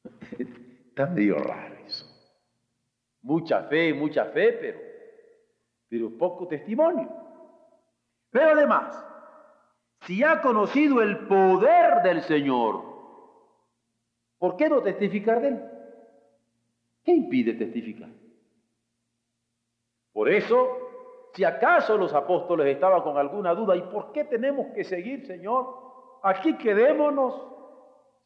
Está 0.40 1.08
medio 1.08 1.38
raro. 1.40 1.71
Mucha 3.22 3.64
fe, 3.64 3.94
mucha 3.94 4.26
fe, 4.26 4.54
pero, 4.54 4.80
pero 5.88 6.18
poco 6.18 6.48
testimonio. 6.48 7.10
Pero 8.32 8.52
además, 8.52 9.06
si 10.02 10.24
ha 10.24 10.42
conocido 10.42 11.02
el 11.02 11.28
poder 11.28 12.02
del 12.02 12.22
Señor, 12.22 12.84
¿por 14.38 14.56
qué 14.58 14.70
no 14.70 14.82
testificar 14.82 15.42
de 15.42 15.48
él? 15.50 15.62
¿Qué 17.04 17.12
impide 17.12 17.54
testificar? 17.54 18.10
Por 20.14 20.30
eso 20.30 20.82
si 21.34 21.44
acaso 21.44 21.98
los 21.98 22.14
apóstoles 22.14 22.68
estaban 22.68 23.02
con 23.02 23.18
alguna 23.18 23.54
duda, 23.54 23.76
¿y 23.76 23.82
por 23.84 24.12
qué 24.12 24.26
tenemos 24.26 24.68
que 24.74 24.84
seguir, 24.84 25.26
Señor? 25.26 26.20
Aquí 26.24 26.58
quedémonos. 26.58 27.48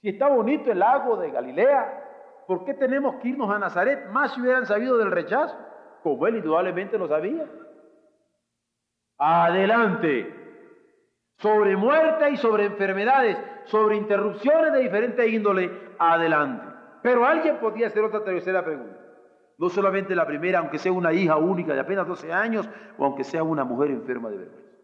Si 0.01 0.09
está 0.09 0.27
bonito 0.27 0.71
el 0.71 0.79
lago 0.79 1.15
de 1.17 1.29
Galilea, 1.29 2.14
¿por 2.47 2.65
qué 2.65 2.73
tenemos 2.73 3.15
que 3.15 3.29
irnos 3.29 3.49
a 3.49 3.59
Nazaret? 3.59 4.09
Más 4.09 4.33
si 4.33 4.41
hubieran 4.41 4.65
sabido 4.65 4.97
del 4.97 5.11
rechazo, 5.11 5.57
como 6.03 6.27
él 6.27 6.37
indudablemente 6.37 6.97
lo 6.97 7.07
sabía. 7.07 7.49
Adelante. 9.17 10.33
Sobre 11.37 11.75
muerte 11.75 12.29
y 12.31 12.37
sobre 12.37 12.65
enfermedades, 12.65 13.37
sobre 13.65 13.97
interrupciones 13.97 14.73
de 14.73 14.79
diferente 14.79 15.27
índole, 15.27 15.71
adelante. 15.99 16.65
Pero 17.01 17.25
alguien 17.25 17.57
podía 17.59 17.87
hacer 17.87 18.03
otra 18.03 18.23
tercera 18.23 18.63
pregunta. 18.63 18.99
No 19.57 19.69
solamente 19.69 20.15
la 20.15 20.25
primera, 20.25 20.59
aunque 20.59 20.79
sea 20.79 20.91
una 20.91 21.13
hija 21.13 21.37
única 21.37 21.73
de 21.73 21.79
apenas 21.79 22.07
12 22.07 22.31
años 22.31 22.69
o 22.97 23.05
aunque 23.05 23.23
sea 23.23 23.43
una 23.43 23.63
mujer 23.63 23.91
enferma 23.91 24.29
de 24.29 24.37
vergüenza. 24.37 24.77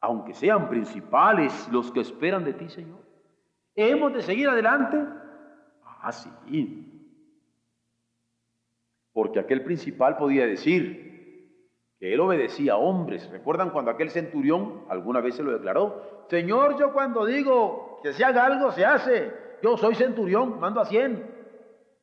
Aunque 0.00 0.34
sean 0.34 0.68
principales 0.68 1.68
los 1.72 1.90
que 1.90 2.00
esperan 2.00 2.44
de 2.44 2.52
ti, 2.52 2.68
Señor. 2.68 3.00
¿Hemos 3.74 4.12
de 4.14 4.22
seguir 4.22 4.48
adelante? 4.48 4.98
Ah, 6.06 6.12
sí. 6.12 6.30
Porque 9.12 9.40
aquel 9.40 9.64
principal 9.64 10.16
podía 10.16 10.46
decir 10.46 11.66
que 11.98 12.14
él 12.14 12.20
obedecía 12.20 12.74
a 12.74 12.76
hombres. 12.76 13.28
¿Recuerdan 13.28 13.70
cuando 13.70 13.90
aquel 13.90 14.10
centurión 14.10 14.84
alguna 14.88 15.20
vez 15.20 15.34
se 15.34 15.42
lo 15.42 15.50
declaró? 15.50 16.26
Señor, 16.30 16.78
yo 16.78 16.92
cuando 16.92 17.24
digo 17.24 17.98
que 18.04 18.12
se 18.12 18.24
haga 18.24 18.46
algo, 18.46 18.70
se 18.70 18.84
hace. 18.84 19.32
Yo 19.64 19.76
soy 19.76 19.96
centurión, 19.96 20.60
mando 20.60 20.80
a 20.80 20.84
cien. 20.84 21.28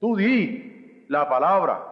Tú 0.01 0.17
di, 0.17 1.05
la 1.07 1.29
palabra 1.29 1.87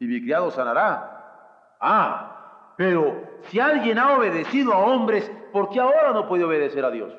y 0.00 0.06
mi 0.06 0.22
criado 0.22 0.50
sanará. 0.50 1.76
Ah, 1.78 2.72
pero 2.78 3.40
si 3.42 3.60
alguien 3.60 3.98
ha 3.98 4.16
obedecido 4.16 4.72
a 4.72 4.78
hombres, 4.78 5.30
¿por 5.52 5.68
qué 5.68 5.80
ahora 5.80 6.14
no 6.14 6.28
puede 6.28 6.44
obedecer 6.44 6.82
a 6.82 6.90
Dios? 6.90 7.12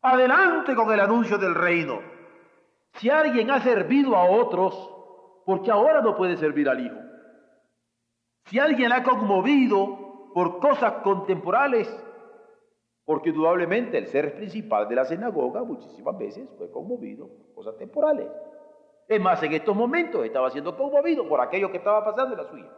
Adelante 0.00 0.76
con 0.76 0.92
el 0.92 1.00
anuncio 1.00 1.38
del 1.38 1.56
reino. 1.56 2.11
Si 2.94 3.10
alguien 3.10 3.50
ha 3.50 3.60
servido 3.60 4.16
a 4.16 4.24
otros, 4.30 4.74
¿por 5.44 5.62
qué 5.62 5.70
ahora 5.70 6.00
no 6.00 6.16
puede 6.16 6.36
servir 6.36 6.68
al 6.68 6.84
Hijo? 6.84 6.96
Si 8.46 8.58
alguien 8.58 8.92
ha 8.92 9.02
conmovido 9.02 10.30
por 10.34 10.58
cosas 10.58 10.94
contemporales, 11.02 11.88
porque 13.04 13.30
indudablemente 13.30 13.98
el 13.98 14.06
ser 14.06 14.34
principal 14.36 14.88
de 14.88 14.94
la 14.94 15.04
sinagoga 15.04 15.62
muchísimas 15.64 16.16
veces 16.18 16.48
fue 16.56 16.70
conmovido 16.70 17.28
por 17.28 17.54
cosas 17.54 17.76
temporales. 17.76 18.28
Es 19.08 19.20
más, 19.20 19.42
en 19.42 19.52
estos 19.52 19.74
momentos 19.74 20.24
estaba 20.24 20.50
siendo 20.50 20.76
conmovido 20.76 21.28
por 21.28 21.40
aquello 21.40 21.70
que 21.70 21.78
estaba 21.78 22.04
pasando 22.04 22.34
en 22.34 22.42
la 22.42 22.48
suya. 22.48 22.70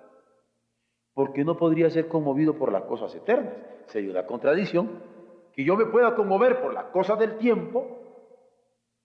¿Por 1.12 1.32
qué 1.32 1.44
no 1.44 1.56
podría 1.56 1.90
ser 1.90 2.08
conmovido 2.08 2.54
por 2.54 2.72
las 2.72 2.82
cosas 2.82 3.14
eternas? 3.14 3.54
Sería 3.86 4.10
una 4.10 4.26
contradicción 4.26 5.00
que 5.52 5.64
yo 5.64 5.76
me 5.76 5.86
pueda 5.86 6.16
conmover 6.16 6.60
por 6.60 6.74
las 6.74 6.86
cosas 6.86 7.18
del 7.18 7.36
tiempo 7.38 7.86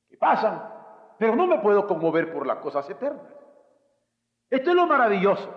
que 0.09 0.17
pasan, 0.17 0.78
pero 1.19 1.35
no 1.35 1.45
me 1.45 1.59
puedo 1.59 1.85
conmover 1.85 2.33
por 2.33 2.47
las 2.47 2.59
cosas 2.59 2.89
eternas. 2.89 3.21
Esto 4.49 4.69
es 4.69 4.75
lo 4.75 4.87
maravilloso. 4.87 5.53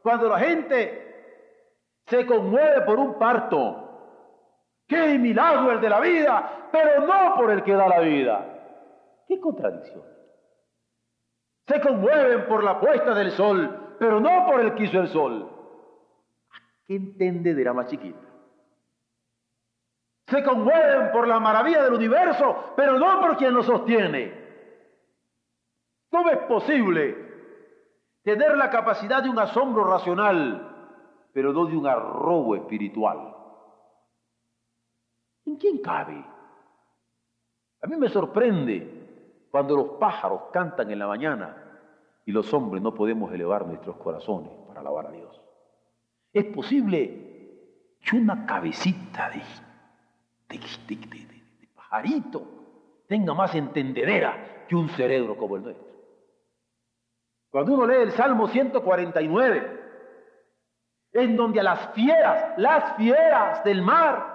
Cuando 0.00 0.28
la 0.28 0.38
gente 0.38 2.00
se 2.06 2.24
conmueve 2.24 2.82
por 2.82 2.98
un 3.00 3.18
parto, 3.18 4.86
qué 4.86 5.18
milagro 5.18 5.72
el 5.72 5.80
de 5.80 5.88
la 5.90 6.00
vida, 6.00 6.68
pero 6.70 7.04
no 7.04 7.34
por 7.34 7.50
el 7.50 7.64
que 7.64 7.72
da 7.72 7.88
la 7.88 7.98
vida. 7.98 8.46
Qué 9.26 9.40
contradicción. 9.40 10.04
Se 11.66 11.80
conmueven 11.80 12.46
por 12.46 12.62
la 12.62 12.78
puesta 12.78 13.12
del 13.12 13.32
sol, 13.32 13.96
pero 13.98 14.20
no 14.20 14.46
por 14.46 14.60
el 14.60 14.74
quiso 14.74 15.00
el 15.00 15.08
sol. 15.08 15.50
¿Qué 16.86 16.94
entendedera 16.94 17.72
más 17.72 17.88
chiquita? 17.88 18.28
Se 20.28 20.42
conmueven 20.44 21.10
por 21.10 21.26
la 21.26 21.40
maravilla 21.40 21.82
del 21.82 21.94
universo, 21.94 22.72
pero 22.76 22.98
no 22.98 23.20
por 23.20 23.36
quien 23.36 23.52
lo 23.52 23.64
sostiene. 23.64 24.41
¿Cómo 26.22 26.34
es 26.34 26.46
posible 26.46 27.16
tener 28.22 28.56
la 28.56 28.70
capacidad 28.70 29.24
de 29.24 29.28
un 29.28 29.40
asombro 29.40 29.82
racional, 29.82 30.94
pero 31.32 31.52
no 31.52 31.66
de 31.66 31.76
un 31.76 31.84
arrobo 31.84 32.54
espiritual? 32.54 33.34
¿En 35.44 35.56
quién 35.56 35.78
cabe? 35.78 36.24
A 37.82 37.86
mí 37.88 37.96
me 37.96 38.08
sorprende 38.08 39.48
cuando 39.50 39.74
los 39.74 39.88
pájaros 39.98 40.42
cantan 40.52 40.92
en 40.92 41.00
la 41.00 41.08
mañana, 41.08 41.56
y 42.24 42.30
los 42.30 42.54
hombres 42.54 42.80
no 42.80 42.94
podemos 42.94 43.32
elevar 43.32 43.66
nuestros 43.66 43.96
corazones 43.96 44.52
para 44.68 44.78
alabar 44.78 45.06
a 45.06 45.10
Dios. 45.10 45.40
Es 46.32 46.44
posible 46.54 47.96
que 48.00 48.16
una 48.16 48.46
cabecita 48.46 49.28
de, 49.28 49.42
de, 50.56 51.68
pajarito 51.74 52.46
tenga 53.08 53.34
más 53.34 53.56
entendedera 53.56 54.66
que 54.68 54.76
un 54.76 54.88
cerebro 54.90 55.36
como 55.36 55.56
el 55.56 55.64
nuestro. 55.64 55.91
Cuando 57.52 57.74
uno 57.74 57.86
lee 57.86 58.00
el 58.00 58.12
Salmo 58.12 58.48
149, 58.48 59.80
en 61.12 61.36
donde 61.36 61.60
a 61.60 61.62
las 61.62 61.90
fieras, 61.90 62.54
las 62.56 62.96
fieras 62.96 63.62
del 63.62 63.82
mar, 63.82 64.32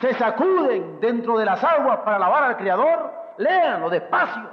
se 0.00 0.12
sacuden 0.14 0.98
dentro 0.98 1.38
de 1.38 1.44
las 1.44 1.62
aguas 1.62 2.00
para 2.00 2.16
alabar 2.16 2.42
al 2.42 2.56
Creador, 2.56 3.12
léanlo 3.38 3.88
despacio. 3.88 4.50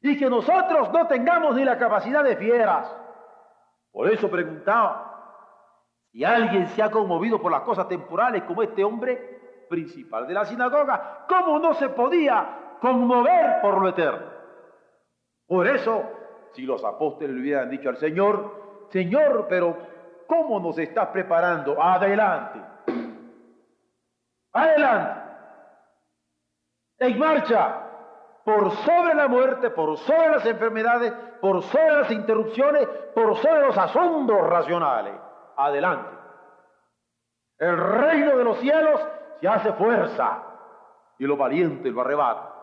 Y 0.00 0.18
que 0.18 0.28
nosotros 0.28 0.92
no 0.92 1.06
tengamos 1.06 1.54
ni 1.54 1.64
la 1.64 1.78
capacidad 1.78 2.24
de 2.24 2.36
fieras. 2.36 2.92
Por 3.92 4.10
eso 4.10 4.28
preguntaba, 4.28 5.12
si 6.10 6.24
alguien 6.24 6.66
se 6.70 6.82
ha 6.82 6.90
conmovido 6.90 7.40
por 7.40 7.52
las 7.52 7.60
cosas 7.60 7.86
temporales 7.86 8.42
como 8.42 8.64
este 8.64 8.82
hombre 8.82 9.66
principal 9.70 10.26
de 10.26 10.34
la 10.34 10.44
sinagoga, 10.44 11.24
¿cómo 11.28 11.60
no 11.60 11.72
se 11.74 11.88
podía 11.90 12.78
conmover 12.80 13.60
por 13.60 13.80
lo 13.80 13.90
eterno? 13.90 14.41
Por 15.52 15.68
eso, 15.68 16.02
si 16.54 16.62
los 16.62 16.82
apóstoles 16.82 17.34
le 17.34 17.42
hubieran 17.42 17.68
dicho 17.68 17.90
al 17.90 17.98
Señor, 17.98 18.86
Señor, 18.88 19.48
pero 19.50 19.76
¿cómo 20.26 20.58
nos 20.58 20.78
estás 20.78 21.08
preparando? 21.08 21.76
Adelante. 21.78 22.58
Adelante. 24.54 25.20
En 27.00 27.18
marcha. 27.18 27.80
Por 28.42 28.70
sobre 28.70 29.14
la 29.14 29.28
muerte, 29.28 29.68
por 29.68 29.98
sobre 29.98 30.30
las 30.30 30.46
enfermedades, 30.46 31.12
por 31.42 31.62
sobre 31.64 31.96
las 32.00 32.10
interrupciones, 32.10 32.88
por 33.14 33.36
sobre 33.36 33.66
los 33.66 33.76
asombros 33.76 34.48
racionales. 34.48 35.12
Adelante. 35.54 36.16
El 37.58 37.76
reino 37.76 38.38
de 38.38 38.44
los 38.44 38.58
cielos 38.58 39.06
se 39.38 39.48
hace 39.48 39.70
fuerza 39.74 40.44
y 41.18 41.26
lo 41.26 41.36
valiente 41.36 41.90
lo 41.90 42.00
arrebata. 42.00 42.54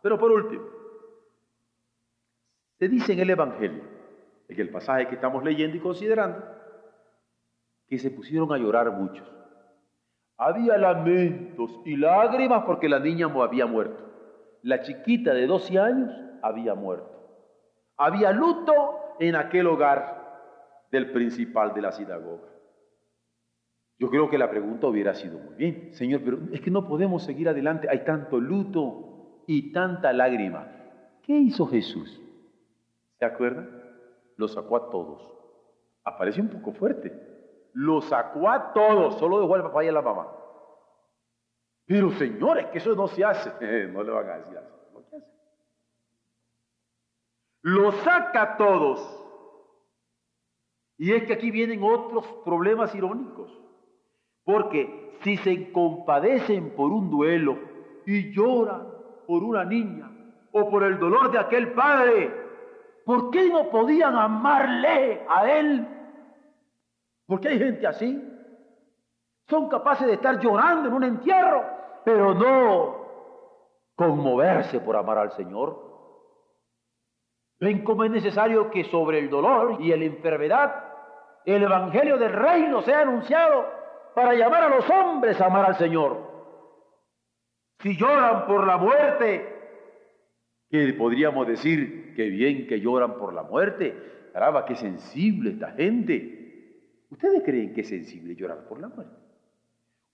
Pero 0.00 0.18
por 0.18 0.30
último, 0.32 0.71
se 2.82 2.88
dice 2.88 3.12
en 3.12 3.20
el 3.20 3.30
Evangelio, 3.30 3.80
en 4.48 4.60
el 4.60 4.68
pasaje 4.70 5.06
que 5.06 5.14
estamos 5.14 5.44
leyendo 5.44 5.76
y 5.76 5.80
considerando, 5.80 6.42
que 7.86 7.96
se 7.96 8.10
pusieron 8.10 8.52
a 8.52 8.58
llorar 8.58 8.90
muchos. 8.90 9.24
Había 10.36 10.76
lamentos 10.76 11.80
y 11.84 11.94
lágrimas 11.94 12.64
porque 12.66 12.88
la 12.88 12.98
niña 12.98 13.32
había 13.40 13.66
muerto. 13.66 14.02
La 14.62 14.82
chiquita 14.82 15.32
de 15.32 15.46
12 15.46 15.78
años 15.78 16.10
había 16.42 16.74
muerto. 16.74 17.08
Había 17.98 18.32
luto 18.32 18.96
en 19.20 19.36
aquel 19.36 19.68
hogar 19.68 20.88
del 20.90 21.12
principal 21.12 21.74
de 21.74 21.82
la 21.82 21.92
sinagoga. 21.92 22.48
Yo 23.96 24.10
creo 24.10 24.28
que 24.28 24.38
la 24.38 24.50
pregunta 24.50 24.88
hubiera 24.88 25.14
sido 25.14 25.38
muy 25.38 25.54
bien, 25.54 25.94
Señor, 25.94 26.22
pero 26.24 26.38
es 26.52 26.60
que 26.60 26.72
no 26.72 26.88
podemos 26.88 27.22
seguir 27.22 27.48
adelante. 27.48 27.86
Hay 27.88 28.02
tanto 28.02 28.40
luto 28.40 29.44
y 29.46 29.70
tanta 29.70 30.12
lágrima. 30.12 30.66
¿Qué 31.22 31.38
hizo 31.38 31.64
Jesús? 31.66 32.21
¿Se 33.22 33.26
acuerdan? 33.26 33.70
Lo 34.36 34.48
sacó 34.48 34.74
a 34.74 34.90
todos. 34.90 35.32
Aparece 36.02 36.40
un 36.40 36.48
poco 36.48 36.72
fuerte. 36.72 37.12
Lo 37.72 38.00
sacó 38.02 38.50
a 38.50 38.72
todos, 38.72 39.16
solo 39.20 39.40
dejó 39.40 39.54
al 39.54 39.62
papá 39.62 39.84
y 39.84 39.88
a 39.88 39.92
la 39.92 40.02
mamá. 40.02 40.26
Pero 41.86 42.10
señores, 42.10 42.66
que 42.72 42.78
eso 42.78 42.96
no 42.96 43.06
se 43.06 43.24
hace. 43.24 43.50
no 43.92 44.02
le 44.02 44.10
van 44.10 44.28
a 44.28 44.38
decir 44.38 44.58
así. 44.58 44.72
Lo 44.92 45.08
que 45.08 45.16
hace. 45.18 45.26
Lo 47.60 47.92
saca 47.92 48.42
a 48.42 48.56
todos. 48.56 49.24
Y 50.98 51.12
es 51.12 51.22
que 51.22 51.34
aquí 51.34 51.52
vienen 51.52 51.84
otros 51.84 52.26
problemas 52.44 52.92
irónicos. 52.92 53.56
Porque 54.42 55.16
si 55.22 55.36
se 55.36 55.70
compadecen 55.70 56.74
por 56.74 56.90
un 56.90 57.08
duelo 57.08 57.56
y 58.04 58.32
lloran 58.32 58.88
por 59.28 59.44
una 59.44 59.64
niña 59.64 60.10
o 60.50 60.68
por 60.68 60.82
el 60.82 60.98
dolor 60.98 61.30
de 61.30 61.38
aquel 61.38 61.72
padre, 61.72 62.41
¿Por 63.04 63.30
qué 63.30 63.48
no 63.48 63.68
podían 63.68 64.16
amarle 64.16 65.26
a 65.28 65.50
Él? 65.50 65.86
Porque 67.26 67.48
hay 67.48 67.58
gente 67.58 67.86
así. 67.86 68.28
Son 69.48 69.68
capaces 69.68 70.06
de 70.06 70.14
estar 70.14 70.38
llorando 70.38 70.88
en 70.88 70.94
un 70.94 71.04
entierro, 71.04 71.64
pero 72.04 72.34
no 72.34 73.02
conmoverse 73.96 74.80
por 74.80 74.96
amar 74.96 75.18
al 75.18 75.32
Señor. 75.32 75.90
Ven 77.60 77.84
cómo 77.84 78.04
es 78.04 78.10
necesario 78.10 78.70
que 78.70 78.84
sobre 78.84 79.18
el 79.18 79.30
dolor 79.30 79.76
y 79.80 79.88
la 79.88 80.04
enfermedad 80.04 80.92
el 81.44 81.62
Evangelio 81.62 82.18
del 82.18 82.32
Reino 82.32 82.82
sea 82.82 83.00
anunciado 83.00 83.66
para 84.14 84.34
llamar 84.34 84.64
a 84.64 84.68
los 84.68 84.88
hombres 84.88 85.40
a 85.40 85.46
amar 85.46 85.66
al 85.66 85.76
Señor. 85.76 86.30
Si 87.80 87.96
lloran 87.96 88.46
por 88.46 88.66
la 88.66 88.76
muerte, 88.76 89.51
que 90.72 90.94
podríamos 90.94 91.46
decir 91.46 92.14
que 92.16 92.30
bien 92.30 92.66
que 92.66 92.80
lloran 92.80 93.18
por 93.18 93.34
la 93.34 93.42
muerte. 93.42 93.94
Caramba, 94.32 94.64
qué 94.64 94.74
sensible 94.74 95.50
esta 95.50 95.72
gente. 95.72 96.78
¿Ustedes 97.10 97.42
creen 97.42 97.74
que 97.74 97.82
es 97.82 97.88
sensible 97.88 98.34
llorar 98.34 98.64
por 98.66 98.80
la 98.80 98.88
muerte? 98.88 99.14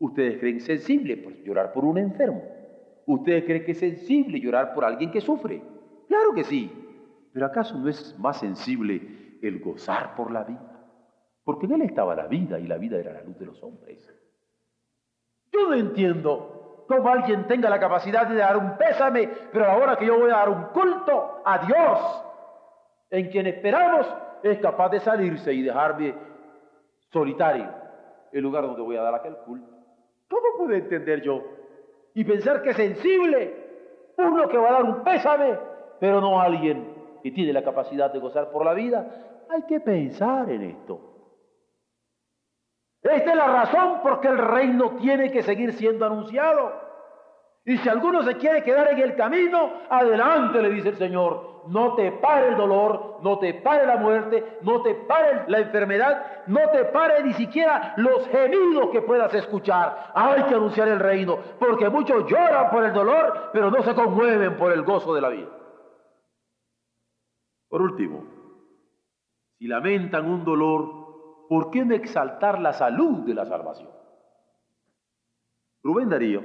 ¿Ustedes 0.01 0.39
creen 0.39 0.61
sensible 0.61 1.17
por 1.17 1.33
llorar 1.45 1.73
por 1.73 1.85
un 1.85 1.99
enfermo? 1.99 2.43
¿Ustedes 3.07 3.45
creen 3.45 3.65
que 3.65 3.71
es 3.71 3.79
sensible 3.79 4.41
llorar 4.41 4.75
por 4.75 4.85
alguien 4.85 5.13
que 5.13 5.21
sufre? 5.21 5.63
Claro 6.09 6.35
que 6.35 6.43
sí. 6.43 6.73
Pero 7.33 7.47
¿acaso 7.47 7.79
no 7.79 7.89
es 7.89 8.19
más 8.19 8.41
sensible 8.41 9.01
el 9.41 9.61
gozar 9.61 10.17
por 10.17 10.33
la 10.33 10.43
vida? 10.43 10.91
Porque 11.45 11.67
en 11.67 11.75
él 11.75 11.83
estaba 11.83 12.17
la 12.17 12.27
vida 12.27 12.59
y 12.59 12.67
la 12.67 12.79
vida 12.79 12.99
era 12.99 13.13
la 13.13 13.23
luz 13.23 13.39
de 13.39 13.47
los 13.47 13.63
hombres. 13.63 14.13
Yo 15.53 15.69
no 15.69 15.75
entiendo 15.75 16.58
como 16.89 17.09
alguien 17.09 17.47
tenga 17.47 17.69
la 17.69 17.79
capacidad 17.79 18.27
de 18.27 18.37
dar 18.37 18.57
un 18.57 18.77
pésame, 18.77 19.29
pero 19.53 19.67
ahora 19.67 19.97
que 19.97 20.07
yo 20.07 20.19
voy 20.19 20.31
a 20.31 20.37
dar 20.37 20.49
un 20.49 20.65
culto 20.73 21.43
a 21.45 21.59
Dios, 21.59 22.25
en 23.11 23.29
quien 23.29 23.47
esperamos, 23.47 24.07
es 24.43 24.59
capaz 24.59 24.89
de 24.89 25.01
salirse 25.01 25.53
y 25.53 25.63
dejarme 25.63 26.15
solitario 27.13 27.69
el 28.33 28.43
lugar 28.43 28.65
donde 28.65 28.83
voy 28.83 28.97
a 28.97 29.03
dar 29.03 29.15
aquel 29.15 29.37
culto. 29.39 29.71
¿Cómo 30.29 30.59
puedo 30.59 30.73
entender 30.73 31.23
yo? 31.23 31.43
Y 32.15 32.25
pensar 32.25 32.63
que 32.63 32.71
es 32.71 32.77
sensible 32.77 33.69
uno 34.17 34.49
que 34.49 34.59
va 34.59 34.69
a 34.69 34.73
dar 34.73 34.85
un 34.85 35.05
pésame, 35.05 35.59
pero 36.01 36.21
no 36.21 36.41
alguien 36.41 36.95
que 37.23 37.31
tiene 37.31 37.53
la 37.53 37.63
capacidad 37.63 38.13
de 38.13 38.19
gozar 38.19 38.51
por 38.51 38.65
la 38.65 38.75
vida. 38.75 39.07
Hay 39.49 39.63
que 39.63 39.81
pensar 39.81 40.51
en 40.51 40.63
esto. 40.63 41.08
Esta 43.03 43.31
es 43.31 43.37
la 43.37 43.47
razón 43.47 44.03
por 44.03 44.21
qué 44.21 44.29
el 44.29 44.39
reino 44.39 44.97
tiene 44.97 45.31
que 45.31 45.43
seguir 45.43 45.73
siendo 45.75 46.07
anunciado. 46.07 46.89
Y 47.65 47.77
si 47.77 47.89
alguno 47.89 48.23
se 48.23 48.37
quiere 48.39 48.63
quedar 48.63 48.93
en 48.93 48.99
el 48.99 49.15
camino, 49.15 49.73
adelante, 49.91 50.63
le 50.63 50.71
dice 50.71 50.89
el 50.89 50.97
Señor. 50.97 51.59
No 51.69 51.95
te 51.95 52.13
pare 52.13 52.49
el 52.49 52.57
dolor, 52.57 53.19
no 53.23 53.39
te 53.39 53.53
pare 53.55 53.87
la 53.87 53.99
muerte, 53.99 54.59
no 54.63 54.81
te 54.81 54.95
pare 54.95 55.45
la 55.49 55.59
enfermedad, 55.59 56.45
no 56.47 56.61
te 56.71 56.87
pare 56.87 57.23
ni 57.23 57.35
siquiera 57.35 57.93
los 57.99 58.27
gemidos 58.29 58.89
que 58.91 59.03
puedas 59.03 59.35
escuchar. 59.35 60.13
Hay 60.15 60.45
que 60.45 60.55
anunciar 60.55 60.89
el 60.89 60.99
reino, 60.99 61.37
porque 61.59 61.91
muchos 61.91 62.25
lloran 62.27 62.71
por 62.71 62.85
el 62.85 62.95
dolor, 62.95 63.51
pero 63.53 63.71
no 63.71 63.83
se 63.83 63.95
conmueven 63.95 64.57
por 64.57 64.73
el 64.73 64.83
gozo 64.83 65.15
de 65.15 65.21
la 65.21 65.29
vida. 65.29 65.49
Por 67.69 67.83
último, 67.83 68.25
si 69.59 69.67
lamentan 69.67 70.25
un 70.25 70.43
dolor, 70.43 70.98
¿por 71.49 71.71
qué 71.71 71.85
no 71.85 71.95
exaltar 71.95 72.61
la 72.61 72.73
salud 72.73 73.25
de 73.27 73.35
la 73.35 73.47
salvación? 73.47 73.91
Rubén 75.83 76.09
Darío 76.09 76.43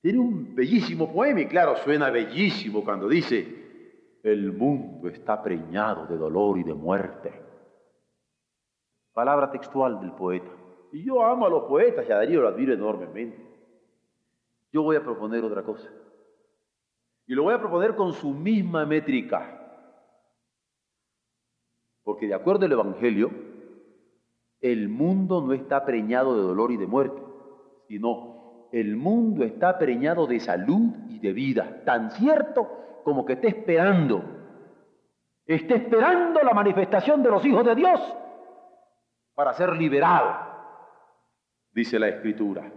tiene 0.00 0.18
un 0.18 0.54
bellísimo 0.54 1.12
poema 1.12 1.40
y 1.40 1.46
claro, 1.46 1.76
suena 1.78 2.10
bellísimo 2.10 2.84
cuando 2.84 3.08
dice, 3.08 4.20
el 4.22 4.52
mundo 4.52 5.08
está 5.08 5.42
preñado 5.42 6.06
de 6.06 6.16
dolor 6.16 6.58
y 6.58 6.62
de 6.62 6.74
muerte. 6.74 7.32
Palabra 9.12 9.50
textual 9.50 10.00
del 10.00 10.12
poeta. 10.12 10.50
Y 10.92 11.04
yo 11.04 11.24
amo 11.24 11.46
a 11.46 11.50
los 11.50 11.64
poetas 11.64 12.06
y 12.08 12.12
a 12.12 12.16
Darío 12.16 12.42
lo 12.42 12.48
admiro 12.48 12.72
enormemente. 12.72 13.44
Yo 14.72 14.82
voy 14.82 14.96
a 14.96 15.02
proponer 15.02 15.42
otra 15.42 15.62
cosa. 15.62 15.88
Y 17.26 17.34
lo 17.34 17.44
voy 17.44 17.54
a 17.54 17.58
proponer 17.58 17.96
con 17.96 18.12
su 18.12 18.30
misma 18.30 18.84
métrica. 18.86 19.65
Porque 22.06 22.28
de 22.28 22.34
acuerdo 22.34 22.66
al 22.66 22.72
Evangelio, 22.72 23.32
el 24.60 24.88
mundo 24.88 25.40
no 25.40 25.52
está 25.52 25.84
preñado 25.84 26.36
de 26.36 26.42
dolor 26.42 26.70
y 26.70 26.76
de 26.76 26.86
muerte, 26.86 27.20
sino 27.88 28.68
el 28.70 28.96
mundo 28.96 29.42
está 29.42 29.76
preñado 29.76 30.28
de 30.28 30.38
salud 30.38 30.94
y 31.08 31.18
de 31.18 31.32
vida, 31.32 31.82
tan 31.84 32.12
cierto 32.12 33.00
como 33.02 33.26
que 33.26 33.32
está 33.32 33.48
esperando, 33.48 34.22
está 35.44 35.74
esperando 35.74 36.40
la 36.44 36.54
manifestación 36.54 37.24
de 37.24 37.30
los 37.30 37.44
hijos 37.44 37.66
de 37.66 37.74
Dios 37.74 38.00
para 39.34 39.52
ser 39.54 39.72
liberado, 39.72 40.32
dice 41.72 41.98
la 41.98 42.06
Escritura. 42.06 42.72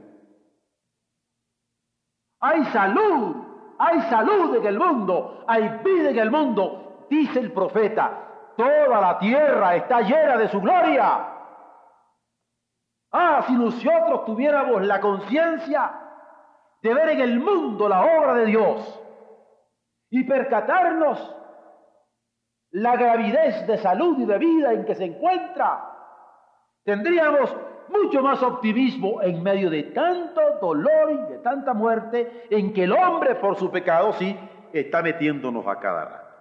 Hay 2.39 2.65
salud 2.65 3.45
hay 3.81 4.01
salud 4.01 4.55
en 4.57 4.65
el 4.65 4.77
mundo, 4.77 5.45
hay 5.47 5.79
vida 5.85 6.09
en 6.09 6.19
el 6.19 6.29
mundo, 6.29 7.05
dice 7.09 7.39
el 7.39 7.53
profeta, 7.53 8.28
toda 8.59 8.99
la 8.99 9.17
tierra 9.19 9.77
está 9.77 10.01
llena 10.01 10.35
de 10.35 10.49
su 10.49 10.59
gloria. 10.59 11.29
Ah, 13.09 13.45
si 13.47 13.53
nosotros 13.53 14.25
tuviéramos 14.25 14.85
la 14.85 14.99
conciencia 14.99 15.89
de 16.81 16.93
ver 16.93 17.09
en 17.11 17.21
el 17.21 17.39
mundo 17.39 17.87
la 17.87 18.01
obra 18.01 18.33
de 18.33 18.47
Dios 18.47 19.01
y 20.09 20.25
percatarnos 20.25 21.35
la 22.71 22.97
gravidez 22.97 23.65
de 23.65 23.77
salud 23.77 24.19
y 24.19 24.25
de 24.25 24.37
vida 24.37 24.73
en 24.73 24.83
que 24.83 24.95
se 24.95 25.05
encuentra, 25.05 25.95
tendríamos 26.83 27.55
mucho 27.87 28.21
más 28.21 28.43
optimismo 28.43 29.21
en 29.21 29.41
medio 29.41 29.69
de 29.69 29.83
tanto 29.83 30.41
dolor 30.59 31.11
y 31.11 31.31
de 31.31 31.37
tanta 31.37 31.73
muerte 31.73 32.45
en 32.49 32.73
que 32.73 32.83
el 32.83 32.91
hombre 32.91 33.35
por 33.35 33.55
su 33.55 33.71
pecado 33.71 34.11
sí 34.13 34.37
está 34.73 35.01
metiéndonos 35.01 35.65
a 35.65 35.79
cada 35.79 36.05
rato. 36.05 36.35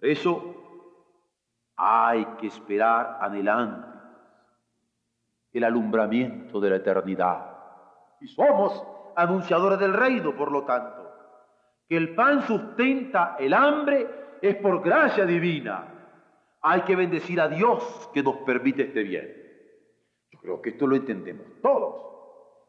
eso 0.00 0.62
hay 1.76 2.24
que 2.38 2.46
esperar 2.46 3.18
adelante 3.20 3.86
el 5.52 5.64
alumbramiento 5.64 6.60
de 6.60 6.70
la 6.70 6.76
eternidad. 6.76 7.56
Y 8.20 8.28
somos 8.28 8.84
anunciadores 9.14 9.78
del 9.78 9.94
reino, 9.94 10.34
por 10.36 10.50
lo 10.50 10.64
tanto. 10.64 11.10
Que 11.88 11.96
el 11.96 12.14
pan 12.14 12.42
sustenta 12.42 13.36
el 13.38 13.54
hambre 13.54 14.06
es 14.42 14.56
por 14.56 14.82
gracia 14.82 15.24
divina. 15.24 15.92
Hay 16.62 16.82
que 16.82 16.96
bendecir 16.96 17.40
a 17.40 17.48
Dios 17.48 18.10
que 18.12 18.22
nos 18.22 18.36
permite 18.38 18.82
este 18.82 19.02
bien. 19.02 19.28
Yo 20.30 20.38
creo 20.40 20.62
que 20.62 20.70
esto 20.70 20.86
lo 20.86 20.96
entendemos 20.96 21.46
todos. 21.62 22.06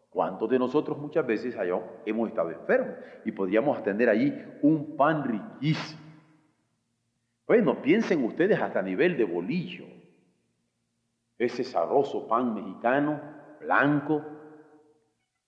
¿Cuántos 0.09 0.49
de 0.49 0.59
nosotros 0.59 0.97
muchas 0.97 1.25
veces 1.25 1.55
hemos 2.05 2.29
estado 2.29 2.51
enfermos 2.51 2.95
y 3.25 3.31
podríamos 3.31 3.77
atender 3.77 4.09
allí 4.09 4.33
un 4.61 4.95
pan 4.95 5.23
riquísimo? 5.23 6.06
Bueno, 7.47 7.81
piensen 7.81 8.25
ustedes 8.25 8.59
hasta 8.59 8.81
nivel 8.81 9.15
de 9.15 9.23
bolillo. 9.23 9.85
Ese 11.37 11.63
sabroso 11.63 12.27
pan 12.27 12.53
mexicano, 12.53 13.21
blanco, 13.61 14.21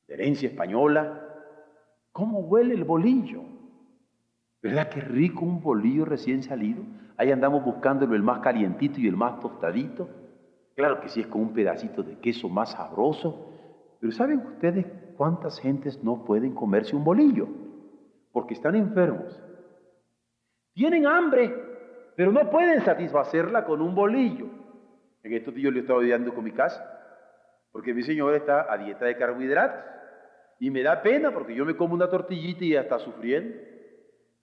de 0.08 0.14
herencia 0.14 0.48
española. 0.48 1.26
¿Cómo 2.14 2.40
huele 2.40 2.74
el 2.74 2.86
bolillo? 2.86 3.42
¿Verdad 4.62 4.90
que 4.90 5.02
rico 5.02 5.44
un 5.44 5.62
bolillo 5.62 6.06
recién 6.06 6.42
salido? 6.42 6.84
Ahí 7.18 7.32
andamos 7.32 7.66
buscándolo 7.66 8.16
el 8.16 8.24
más 8.24 8.40
calientito 8.40 9.02
y 9.02 9.08
el 9.08 9.18
más 9.18 9.40
tostadito. 9.42 10.10
Claro 10.76 11.02
que 11.02 11.10
sí 11.10 11.20
es 11.20 11.28
con 11.28 11.42
un 11.42 11.54
pedacito 11.54 12.02
de 12.02 12.18
queso 12.20 12.48
más 12.48 12.72
sabroso. 12.72 13.52
Pero 14.00 14.14
¿saben 14.14 14.40
ustedes 14.40 14.86
cuántas 15.18 15.60
gentes 15.60 16.02
no 16.02 16.24
pueden 16.24 16.54
comerse 16.54 16.96
un 16.96 17.04
bolillo? 17.04 17.48
Porque 18.32 18.54
están 18.54 18.76
enfermos. 18.76 19.42
Tienen 20.74 21.06
hambre, 21.06 21.69
pero 22.20 22.34
no 22.34 22.50
pueden 22.50 22.82
satisfacerla 22.82 23.64
con 23.64 23.82
un 23.82 23.96
bolillo. 23.96 24.48
En 25.24 25.32
estos 25.32 25.56
días 25.56 25.64
yo 25.64 25.72
le 25.72 25.80
estaba 25.80 26.00
odiando 26.00 26.34
con 26.34 26.44
mi 26.44 26.52
casa, 26.52 26.84
porque 27.72 27.94
mi 27.94 28.04
señora 28.04 28.36
está 28.36 28.70
a 28.70 28.78
dieta 28.78 29.06
de 29.06 29.16
carbohidratos. 29.16 29.86
Y 30.60 30.70
me 30.70 30.84
da 30.84 31.02
pena 31.02 31.32
porque 31.32 31.56
yo 31.56 31.64
me 31.64 31.78
como 31.78 31.94
una 31.94 32.10
tortillita 32.10 32.66
y 32.66 32.72
ya 32.72 32.82
está 32.82 33.00
sufriendo 33.00 33.56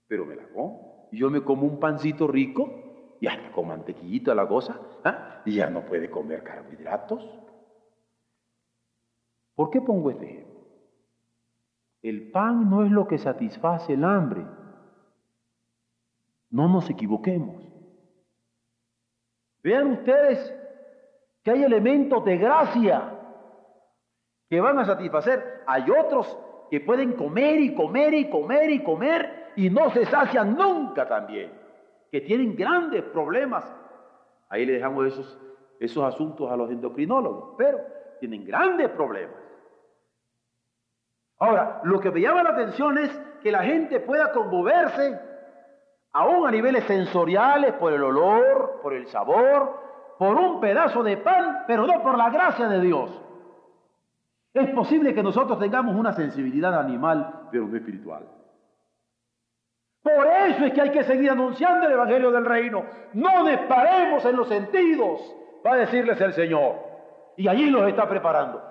pero 0.09 0.25
me 0.25 0.37
la 0.37 0.49
como. 0.55 1.11
Y 1.13 1.19
yo 1.19 1.29
me 1.29 1.43
como 1.43 1.67
un 1.67 1.79
pancito 1.79 2.27
rico 2.27 3.19
y 3.21 3.27
hasta 3.27 3.53
con 3.53 3.69
mantequillito 3.69 4.35
la 4.35 4.49
cosa, 4.49 4.81
¿ah? 5.05 5.43
y 5.45 5.57
ya 5.57 5.69
no 5.69 5.83
puede 5.83 6.09
comer 6.09 6.43
carbohidratos. 6.45 7.29
¿Por 9.55 9.69
qué 9.69 9.83
pongo 9.83 10.13
este 10.13 10.25
ejemplo? 10.25 10.63
El 12.01 12.31
pan 12.31 12.71
no 12.71 12.87
es 12.87 12.91
lo 12.91 13.07
que 13.07 13.19
satisface 13.19 13.93
el 13.93 14.05
hambre. 14.05 14.47
No 16.57 16.69
nos 16.69 16.89
equivoquemos. 16.89 17.55
Vean 19.63 19.89
ustedes 19.89 20.55
que 21.43 21.51
hay 21.51 21.63
elementos 21.63 22.25
de 22.25 22.39
gracia 22.39 23.13
que 24.49 24.59
van 24.59 24.79
a 24.79 24.87
satisfacer. 24.87 25.65
Hay 25.67 25.85
otros 25.91 26.35
que 26.71 26.81
pueden 26.81 27.13
comer 27.13 27.61
y 27.61 27.75
comer 27.75 28.15
y 28.15 28.31
comer 28.31 28.71
y 28.71 28.83
comer 28.83 29.53
y 29.57 29.69
no 29.69 29.91
se 29.91 30.07
sacian 30.07 30.57
nunca 30.57 31.07
también, 31.07 31.53
que 32.11 32.23
tienen 32.23 32.57
grandes 32.57 33.03
problemas. 33.03 33.71
Ahí 34.49 34.65
le 34.65 34.73
dejamos 34.73 35.09
esos, 35.09 35.39
esos 35.79 36.05
asuntos 36.05 36.51
a 36.51 36.57
los 36.57 36.71
endocrinólogos, 36.71 37.55
pero 37.59 37.81
tienen 38.19 38.47
grandes 38.47 38.89
problemas. 38.93 39.37
Ahora, 41.39 41.83
lo 41.85 42.01
que 42.01 42.11
me 42.11 42.23
llama 42.23 42.43
la 42.43 42.51
atención 42.51 42.97
es 42.97 43.11
que 43.43 43.53
la 43.53 43.63
gente 43.63 44.01
pueda 44.01 44.33
conmoverse, 44.33 45.36
aún 46.17 46.49
a 46.49 46.51
niveles 46.51 46.85
sensoriales, 46.85 47.75
por 47.75 47.93
el 47.93 48.03
olor, 48.03 48.81
por 48.83 48.95
el 48.95 49.07
sabor, 49.09 50.17
por 50.19 50.35
un 50.35 50.61
pedazo 50.61 51.03
de 51.03 51.19
pan, 51.19 51.65
pero 51.67 51.87
no 51.87 52.03
por 52.03 52.17
la 52.17 52.31
gracia 52.31 52.69
de 52.69 52.81
Dios. 52.81 53.11
Es 54.55 54.71
posible 54.71 55.15
que 55.15 55.23
nosotros 55.23 55.59
tengamos 55.59 55.95
una 55.95 56.15
sensibilidad 56.15 56.79
animal, 56.81 57.49
pero 57.51 57.67
no 57.67 57.77
espiritual. 57.77 58.27
Por 60.03 60.27
eso 60.27 60.65
es 60.65 60.73
que 60.73 60.81
hay 60.81 60.91
que 60.91 61.05
seguir 61.05 61.31
anunciando 61.31 61.87
el 61.87 61.93
Evangelio 61.93 62.31
del 62.31 62.47
Reino. 62.47 62.85
No 63.13 63.45
disparemos 63.45 64.25
en 64.25 64.37
los 64.37 64.49
sentidos, 64.49 65.21
va 65.67 65.75
a 65.75 65.77
decirles 65.77 66.19
el 66.19 66.33
Señor. 66.33 66.77
Y 67.37 67.47
allí 67.47 67.69
los 67.69 67.87
está 67.87 68.09
preparando. 68.09 68.63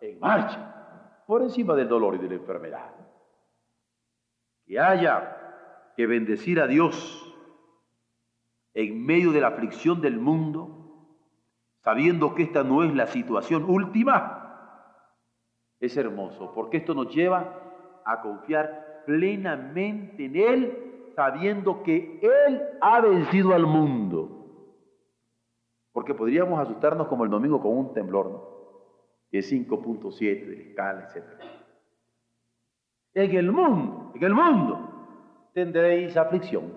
En 0.00 0.20
marcha, 0.20 1.22
por 1.26 1.42
encima 1.42 1.74
del 1.74 1.88
dolor 1.88 2.14
y 2.14 2.18
de 2.18 2.28
la 2.28 2.34
enfermedad. 2.34 2.92
Que 4.64 4.78
haya 4.78 5.43
que 5.96 6.06
bendecir 6.06 6.60
a 6.60 6.66
Dios 6.66 7.20
en 8.74 9.04
medio 9.04 9.32
de 9.32 9.40
la 9.40 9.48
aflicción 9.48 10.00
del 10.00 10.18
mundo, 10.18 11.18
sabiendo 11.82 12.34
que 12.34 12.42
esta 12.42 12.64
no 12.64 12.82
es 12.82 12.94
la 12.94 13.06
situación 13.06 13.64
última, 13.68 14.40
es 15.80 15.96
hermoso, 15.96 16.52
porque 16.54 16.78
esto 16.78 16.94
nos 16.94 17.14
lleva 17.14 18.02
a 18.04 18.20
confiar 18.20 19.02
plenamente 19.06 20.24
en 20.24 20.36
Él, 20.36 21.12
sabiendo 21.14 21.82
que 21.82 22.20
Él 22.22 22.62
ha 22.80 23.00
vencido 23.00 23.54
al 23.54 23.66
mundo. 23.66 24.30
Porque 25.92 26.14
podríamos 26.14 26.58
asustarnos 26.58 27.06
como 27.06 27.24
el 27.24 27.30
domingo 27.30 27.60
con 27.60 27.76
un 27.76 27.94
temblor, 27.94 28.30
¿no? 28.30 28.54
que 29.30 29.38
es 29.38 29.52
5.7 29.52 30.46
de 30.46 30.70
escala, 30.70 31.08
etc. 31.08 31.24
En 33.14 33.36
el 33.36 33.52
mundo, 33.52 34.12
en 34.14 34.22
el 34.24 34.34
mundo, 34.34 34.93
tendréis 35.54 36.16
aflicción, 36.16 36.76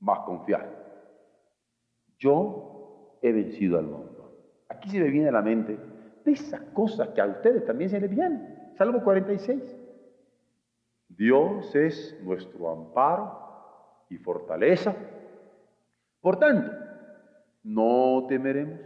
más 0.00 0.18
confiar. 0.20 0.68
Yo 2.18 3.18
he 3.22 3.32
vencido 3.32 3.78
al 3.78 3.86
mundo. 3.86 4.32
Aquí 4.68 4.90
se 4.90 5.00
me 5.00 5.08
viene 5.08 5.28
a 5.28 5.32
la 5.32 5.42
mente 5.42 5.78
de 6.24 6.32
esas 6.32 6.60
cosas 6.72 7.08
que 7.10 7.20
a 7.20 7.26
ustedes 7.26 7.64
también 7.64 7.88
se 7.88 8.00
les 8.00 8.10
vienen. 8.10 8.72
Salmo 8.76 9.02
46. 9.02 9.78
Dios 11.08 11.74
es 11.74 12.18
nuestro 12.22 12.70
amparo 12.70 13.38
y 14.10 14.18
fortaleza. 14.18 14.94
Por 16.20 16.38
tanto, 16.38 16.72
no 17.62 18.26
temeremos, 18.28 18.80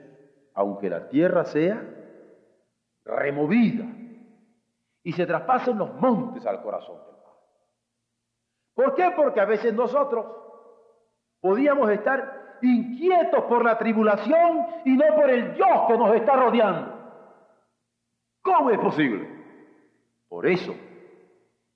aunque 0.54 0.90
la 0.90 1.08
tierra 1.08 1.44
sea 1.44 1.82
removida 3.04 3.86
y 5.02 5.12
se 5.12 5.24
traspasen 5.24 5.78
los 5.78 5.94
montes 5.94 6.44
al 6.46 6.60
corazón. 6.62 7.15
¿Por 8.76 8.94
qué? 8.94 9.10
Porque 9.16 9.40
a 9.40 9.46
veces 9.46 9.72
nosotros 9.72 10.26
podíamos 11.40 11.88
estar 11.90 12.58
inquietos 12.60 13.44
por 13.44 13.64
la 13.64 13.78
tribulación 13.78 14.66
y 14.84 14.96
no 14.96 15.14
por 15.14 15.30
el 15.30 15.54
Dios 15.54 15.68
que 15.88 15.96
nos 15.96 16.14
está 16.14 16.36
rodeando. 16.36 16.92
¿Cómo 18.42 18.70
es 18.70 18.78
posible? 18.78 19.28
Por 20.28 20.46
eso 20.46 20.74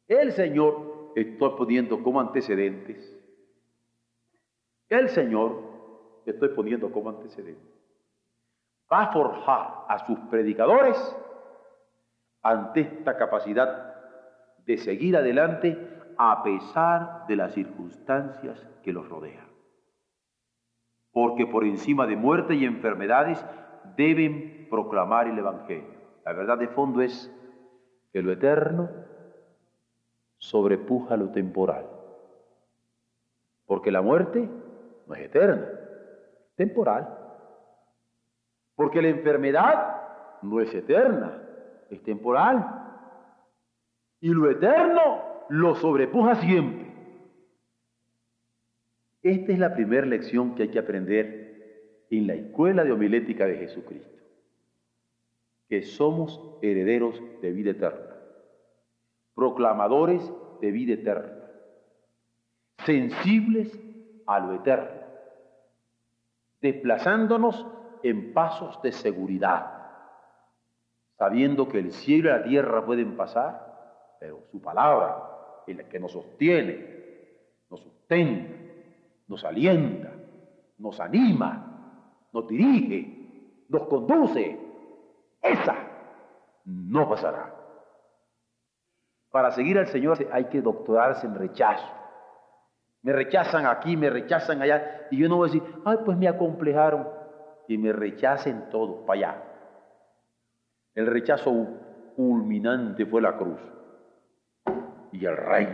el 0.07 0.33
Señor, 0.33 1.13
estoy 1.15 1.51
poniendo 1.57 2.03
como 2.03 2.21
antecedentes, 2.21 3.17
el 4.89 5.09
Señor, 5.09 5.63
estoy 6.27 6.49
poniendo 6.51 6.93
como 6.93 7.09
antecedentes, 7.11 7.73
va 8.93 9.05
a 9.05 9.13
forjar 9.13 9.85
a 9.89 10.05
sus 10.05 10.19
predicadores 10.29 10.99
ante 12.43 12.81
esta 12.81 13.17
capacidad 13.17 13.95
de 14.67 14.77
seguir 14.77 15.17
adelante 15.17 16.00
a 16.23 16.43
pesar 16.43 17.25
de 17.29 17.35
las 17.35 17.55
circunstancias 17.55 18.69
que 18.83 18.93
los 18.93 19.09
rodean. 19.09 19.49
Porque 21.13 21.47
por 21.47 21.65
encima 21.65 22.07
de 22.07 22.15
muerte 22.15 22.55
y 22.55 22.67
enfermedades 22.67 23.43
deben 23.97 24.69
proclamar 24.69 25.29
el 25.29 25.39
Evangelio. 25.39 25.95
La 26.27 26.35
verdad 26.35 26.59
de 26.59 26.69
fondo 26.69 27.01
es 27.01 27.35
que 28.13 28.21
lo 28.21 28.33
eterno 28.33 28.91
sobrepuja 30.37 31.17
lo 31.17 31.31
temporal. 31.31 31.87
Porque 33.65 33.91
la 33.91 34.03
muerte 34.03 34.47
no 35.07 35.15
es 35.15 35.23
eterna, 35.23 35.69
es 36.51 36.55
temporal. 36.55 37.17
Porque 38.75 39.01
la 39.01 39.09
enfermedad 39.09 40.03
no 40.43 40.61
es 40.61 40.75
eterna, 40.75 41.41
es 41.89 42.03
temporal. 42.03 42.63
Y 44.21 44.29
lo 44.29 44.51
eterno 44.51 45.30
lo 45.51 45.75
sobrepuja 45.75 46.37
siempre. 46.37 46.87
Esta 49.23 49.53
es 49.53 49.59
la 49.59 49.75
primera 49.75 50.07
lección 50.07 50.55
que 50.55 50.63
hay 50.63 50.69
que 50.71 50.79
aprender 50.79 52.07
en 52.09 52.27
la 52.27 52.35
escuela 52.35 52.85
de 52.85 52.93
homilética 52.93 53.47
de 53.47 53.57
Jesucristo, 53.57 54.19
que 55.69 55.83
somos 55.83 56.59
herederos 56.63 57.21
de 57.43 57.53
vida 57.53 57.73
eterna, 57.73 58.17
proclamadores 59.35 60.23
de 60.61 60.71
vida 60.71 60.95
eterna, 60.95 61.33
sensibles 62.85 63.79
a 64.27 64.41
lo 64.41 64.55
eterno, 64.55 65.01
desplazándonos 66.61 67.67
en 68.03 68.33
pasos 68.33 68.81
de 68.83 68.93
seguridad, 68.93 69.67
sabiendo 71.19 71.69
que 71.69 71.81
el 71.81 71.93
cielo 71.93 72.31
y 72.31 72.33
la 72.33 72.43
tierra 72.45 72.87
pueden 72.87 73.17
pasar, 73.17 74.17
pero 74.19 74.45
su 74.51 74.61
palabra 74.63 75.30
es 75.67 75.77
la 75.77 75.85
que 75.85 76.01
nos 76.01 76.13
sostiene, 76.13 77.01
nos 77.71 77.81
sustenta, 77.81 78.55
nos 79.29 79.45
alienta, 79.45 80.11
nos 80.79 80.99
anima, 81.01 82.29
nos 82.33 82.49
dirige, 82.49 83.65
nos 83.69 83.87
conduce. 83.87 84.59
Esa 85.43 85.77
no 86.65 87.09
pasará. 87.09 87.55
Para 89.31 89.53
seguir 89.53 89.79
al 89.79 89.87
Señor 89.87 90.19
hay 90.33 90.47
que 90.47 90.61
doctorarse 90.61 91.27
en 91.27 91.35
rechazo. 91.35 91.87
Me 93.03 93.13
rechazan 93.13 93.67
aquí, 93.67 93.97
me 93.97 94.11
rechazan 94.11 94.61
allá, 94.61 95.07
y 95.11 95.19
yo 95.19 95.29
no 95.29 95.37
voy 95.37 95.49
a 95.49 95.53
decir, 95.53 95.75
ay, 95.85 95.99
pues 96.05 96.19
me 96.19 96.29
acomplejaron, 96.29 97.09
y 97.67 97.79
me 97.79 97.93
rechacen 97.93 98.69
todos 98.71 99.07
para 99.07 99.19
allá. 99.19 99.45
El 100.95 101.07
rechazo 101.07 101.67
culminante 102.17 103.07
fue 103.07 103.23
la 103.23 103.39
cruz, 103.39 103.61
y 105.21 105.27
el 105.27 105.37
rey 105.37 105.69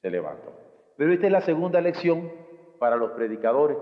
se 0.00 0.10
levantó. 0.10 0.52
Pero 0.96 1.12
esta 1.12 1.26
es 1.26 1.32
la 1.32 1.40
segunda 1.40 1.80
lección 1.80 2.30
para 2.78 2.96
los 2.96 3.10
predicadores. 3.10 3.76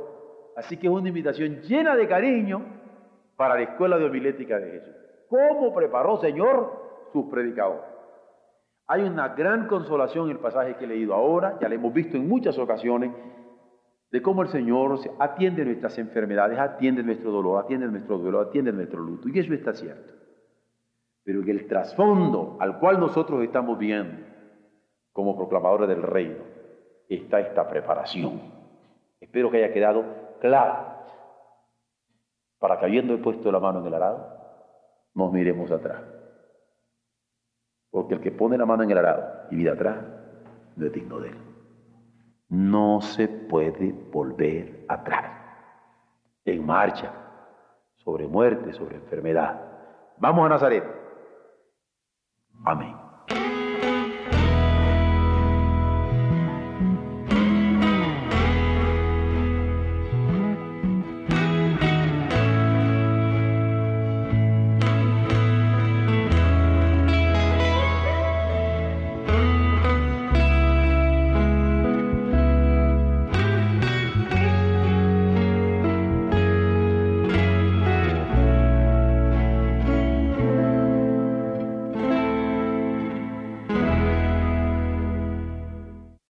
Así 0.57 0.79
que 0.79 0.87
es 0.87 0.93
una 0.93 1.09
invitación 1.09 1.61
llena 1.61 1.95
de 1.95 2.09
cariño 2.09 2.65
para 3.37 3.57
la 3.57 3.63
escuela 3.63 3.99
de 3.99 4.07
homilética 4.07 4.59
de 4.59 4.71
Jesús. 4.71 4.95
¿Cómo 5.29 5.75
preparó, 5.75 6.17
Señor, 6.17 7.09
sus 7.13 7.27
predicadores? 7.27 7.85
Hay 8.87 9.03
una 9.03 9.29
gran 9.29 9.67
consolación 9.67 10.27
en 10.27 10.37
el 10.37 10.39
pasaje 10.39 10.77
que 10.77 10.85
he 10.85 10.89
leído 10.89 11.13
ahora, 11.13 11.59
ya 11.61 11.69
lo 11.69 11.75
hemos 11.75 11.93
visto 11.93 12.17
en 12.17 12.27
muchas 12.27 12.57
ocasiones, 12.59 13.13
de 14.11 14.23
cómo 14.23 14.43
el 14.43 14.49
Señor 14.49 14.99
atiende 15.19 15.65
nuestras 15.65 15.99
enfermedades, 15.99 16.59
atiende 16.59 17.03
nuestro 17.03 17.31
dolor, 17.31 17.63
atiende 17.63 17.89
nuestro 17.89 18.17
duelo, 18.19 18.41
atiende 18.41 18.73
nuestro 18.73 19.01
luto. 19.01 19.29
Y 19.29 19.39
eso 19.39 19.53
está 19.53 19.75
cierto. 19.75 20.15
Pero 21.25 21.43
en 21.43 21.49
el 21.49 21.67
trasfondo 21.67 22.57
al 22.61 22.79
cual 22.79 23.01
nosotros 23.01 23.43
estamos 23.43 23.77
viendo 23.79 24.36
como 25.17 25.35
proclamadores 25.35 25.89
del 25.89 26.03
reino 26.03 26.45
está 27.09 27.41
esta 27.41 27.67
preparación. 27.67 28.39
Espero 29.19 29.51
que 29.51 29.65
haya 29.65 29.73
quedado 29.73 30.05
claro 30.41 30.89
para 32.59 32.79
que 32.79 32.85
habiendo 32.85 33.19
puesto 33.23 33.51
la 33.51 33.59
mano 33.59 33.81
en 33.81 33.87
el 33.87 33.95
arado, 33.95 34.29
nos 35.15 35.33
miremos 35.33 35.71
atrás. 35.71 36.03
Porque 37.91 38.13
el 38.13 38.21
que 38.21 38.31
pone 38.31 38.59
la 38.59 38.67
mano 38.67 38.83
en 38.83 38.91
el 38.91 38.99
arado 38.99 39.49
y 39.51 39.57
mira 39.57 39.73
atrás, 39.73 40.05
no 40.77 40.85
es 40.85 40.93
digno 40.93 41.19
de 41.19 41.29
él. 41.31 41.39
No 42.51 43.01
se 43.01 43.27
puede 43.27 43.93
volver 44.13 44.85
atrás. 44.87 45.33
En 46.45 46.65
marcha, 46.67 47.11
sobre 47.95 48.29
muerte, 48.29 48.75
sobre 48.75 48.97
enfermedad. 48.97 49.63
Vamos 50.19 50.45
a 50.45 50.51
Nazaret. 50.51 50.85
Amén. 52.67 53.06